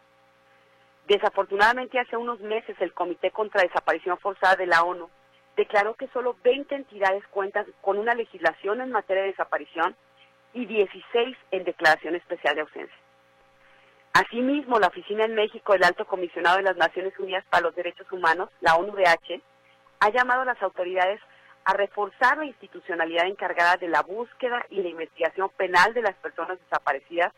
Desafortunadamente, 1.08 1.98
hace 1.98 2.16
unos 2.16 2.38
meses 2.38 2.76
el 2.78 2.92
Comité 2.92 3.32
contra 3.32 3.62
Desaparición 3.62 4.16
Forzada 4.18 4.54
de 4.54 4.68
la 4.68 4.84
ONU 4.84 5.10
declaró 5.56 5.94
que 5.94 6.06
solo 6.12 6.36
20 6.44 6.72
entidades 6.72 7.24
cuentan 7.32 7.66
con 7.80 7.98
una 7.98 8.14
legislación 8.14 8.80
en 8.80 8.92
materia 8.92 9.24
de 9.24 9.30
desaparición 9.30 9.96
y 10.52 10.66
16 10.66 11.36
en 11.50 11.64
declaración 11.64 12.14
especial 12.14 12.54
de 12.54 12.60
ausencia. 12.60 12.96
Asimismo, 14.12 14.78
la 14.78 14.86
Oficina 14.86 15.24
en 15.24 15.34
México 15.34 15.72
del 15.72 15.82
Alto 15.82 16.04
Comisionado 16.04 16.58
de 16.58 16.62
las 16.62 16.76
Naciones 16.76 17.18
Unidas 17.18 17.44
para 17.50 17.64
los 17.64 17.74
Derechos 17.74 18.06
Humanos, 18.12 18.50
la 18.60 18.76
ONUDH, 18.76 19.42
ha 19.98 20.10
llamado 20.10 20.42
a 20.42 20.44
las 20.44 20.62
autoridades 20.62 21.20
a 21.64 21.72
reforzar 21.72 22.38
la 22.38 22.44
institucionalidad 22.44 23.26
encargada 23.26 23.76
de 23.76 23.88
la 23.88 24.02
búsqueda 24.02 24.64
y 24.70 24.82
la 24.82 24.88
investigación 24.88 25.48
penal 25.56 25.94
de 25.94 26.02
las 26.02 26.14
personas 26.16 26.58
desaparecidas 26.60 27.32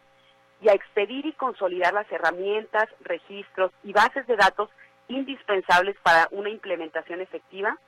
y 0.61 0.69
a 0.69 0.73
expedir 0.73 1.27
y 1.27 1.33
consolidar 1.33 1.95
las 1.95 2.11
herramientas, 2.11 2.89
registros 3.01 3.71
y 3.85 3.93
bases 3.93 4.27
de 4.27 4.37
datos 4.37 4.71
indispensables 5.09 5.97
para 6.03 6.29
una 6.33 6.51
implementación 6.51 7.21
efectiva, 7.21 7.79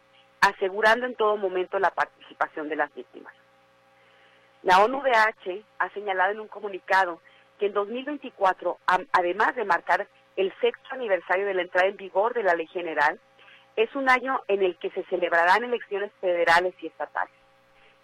asegurando 0.40 1.06
en 1.06 1.16
todo 1.16 1.36
momento 1.36 1.78
la 1.78 1.90
participación 1.90 2.68
de 2.68 2.76
las 2.76 2.94
víctimas. 2.94 3.34
La 4.62 4.84
ONUDH 4.84 5.64
ha 5.78 5.88
señalado 5.90 6.32
en 6.32 6.40
un 6.40 6.48
comunicado 6.48 7.20
que 7.58 7.66
en 7.66 7.72
2024, 7.72 8.78
además 9.12 9.56
de 9.56 9.64
marcar 9.64 10.06
el 10.36 10.52
sexto 10.60 10.88
aniversario 10.92 11.46
de 11.46 11.54
la 11.54 11.62
entrada 11.62 11.88
en 11.88 11.96
vigor 11.96 12.34
de 12.34 12.44
la 12.44 12.54
ley 12.54 12.68
general, 12.68 13.18
es 13.78 13.94
un 13.94 14.08
año 14.08 14.42
en 14.48 14.64
el 14.64 14.76
que 14.78 14.90
se 14.90 15.04
celebrarán 15.04 15.62
elecciones 15.62 16.10
federales 16.20 16.74
y 16.80 16.88
estatales. 16.88 17.32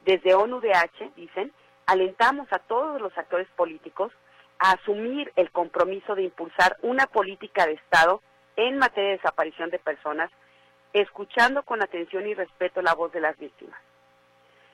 Desde 0.04 0.32
ONU-DH, 0.32 1.16
dicen, 1.16 1.50
alentamos 1.86 2.46
a 2.52 2.60
todos 2.60 3.00
los 3.00 3.16
actores 3.18 3.48
políticos 3.56 4.12
a 4.60 4.74
asumir 4.74 5.32
el 5.34 5.50
compromiso 5.50 6.14
de 6.14 6.22
impulsar 6.22 6.76
una 6.82 7.08
política 7.08 7.66
de 7.66 7.72
Estado 7.72 8.22
en 8.54 8.78
materia 8.78 9.10
de 9.10 9.16
desaparición 9.16 9.70
de 9.70 9.80
personas, 9.80 10.30
escuchando 10.92 11.64
con 11.64 11.82
atención 11.82 12.24
y 12.28 12.34
respeto 12.34 12.80
la 12.80 12.94
voz 12.94 13.10
de 13.10 13.20
las 13.20 13.36
víctimas. 13.36 13.80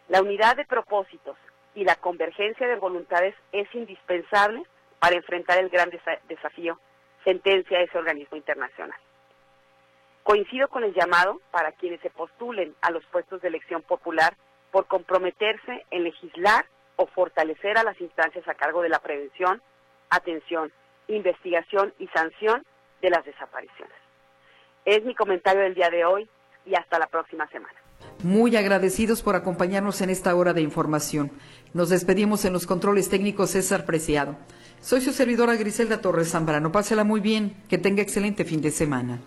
La 0.08 0.20
unidad 0.20 0.56
de 0.56 0.66
propósitos 0.66 1.38
y 1.74 1.84
la 1.84 1.96
convergencia 1.96 2.68
de 2.68 2.76
voluntades 2.76 3.34
es 3.52 3.74
indispensable 3.74 4.64
para 4.98 5.16
enfrentar 5.16 5.56
el 5.56 5.70
gran 5.70 5.90
desafío, 6.28 6.78
sentencia 7.24 7.80
ese 7.80 7.96
organismo 7.96 8.36
internacional. 8.36 9.00
Coincido 10.22 10.68
con 10.68 10.84
el 10.84 10.94
llamado 10.94 11.40
para 11.50 11.72
quienes 11.72 12.00
se 12.00 12.10
postulen 12.10 12.74
a 12.82 12.90
los 12.90 13.04
puestos 13.06 13.40
de 13.42 13.48
elección 13.48 13.82
popular 13.82 14.36
por 14.70 14.86
comprometerse 14.86 15.84
en 15.90 16.04
legislar 16.04 16.66
o 16.96 17.06
fortalecer 17.06 17.78
a 17.78 17.82
las 17.82 18.00
instancias 18.00 18.46
a 18.46 18.54
cargo 18.54 18.82
de 18.82 18.90
la 18.90 18.98
prevención, 19.00 19.62
atención, 20.10 20.72
investigación 21.08 21.94
y 21.98 22.06
sanción 22.08 22.64
de 23.00 23.10
las 23.10 23.24
desapariciones. 23.24 23.94
Es 24.84 25.04
mi 25.04 25.14
comentario 25.14 25.62
del 25.62 25.74
día 25.74 25.90
de 25.90 26.04
hoy 26.04 26.28
y 26.66 26.74
hasta 26.74 26.98
la 26.98 27.06
próxima 27.06 27.48
semana. 27.48 27.74
Muy 28.22 28.54
agradecidos 28.56 29.22
por 29.22 29.34
acompañarnos 29.34 30.00
en 30.02 30.10
esta 30.10 30.34
hora 30.34 30.52
de 30.52 30.60
información. 30.60 31.30
Nos 31.72 31.88
despedimos 31.88 32.44
en 32.44 32.52
los 32.52 32.66
controles 32.66 33.08
técnicos 33.08 33.50
César 33.50 33.86
Preciado. 33.86 34.36
Soy 34.80 35.00
su 35.00 35.12
servidora 35.12 35.56
Griselda 35.56 36.00
Torres 36.00 36.30
Zambrano. 36.30 36.72
Pásela 36.72 37.04
muy 37.04 37.20
bien. 37.20 37.62
Que 37.68 37.78
tenga 37.78 38.02
excelente 38.02 38.44
fin 38.44 38.60
de 38.60 38.70
semana. 38.70 39.20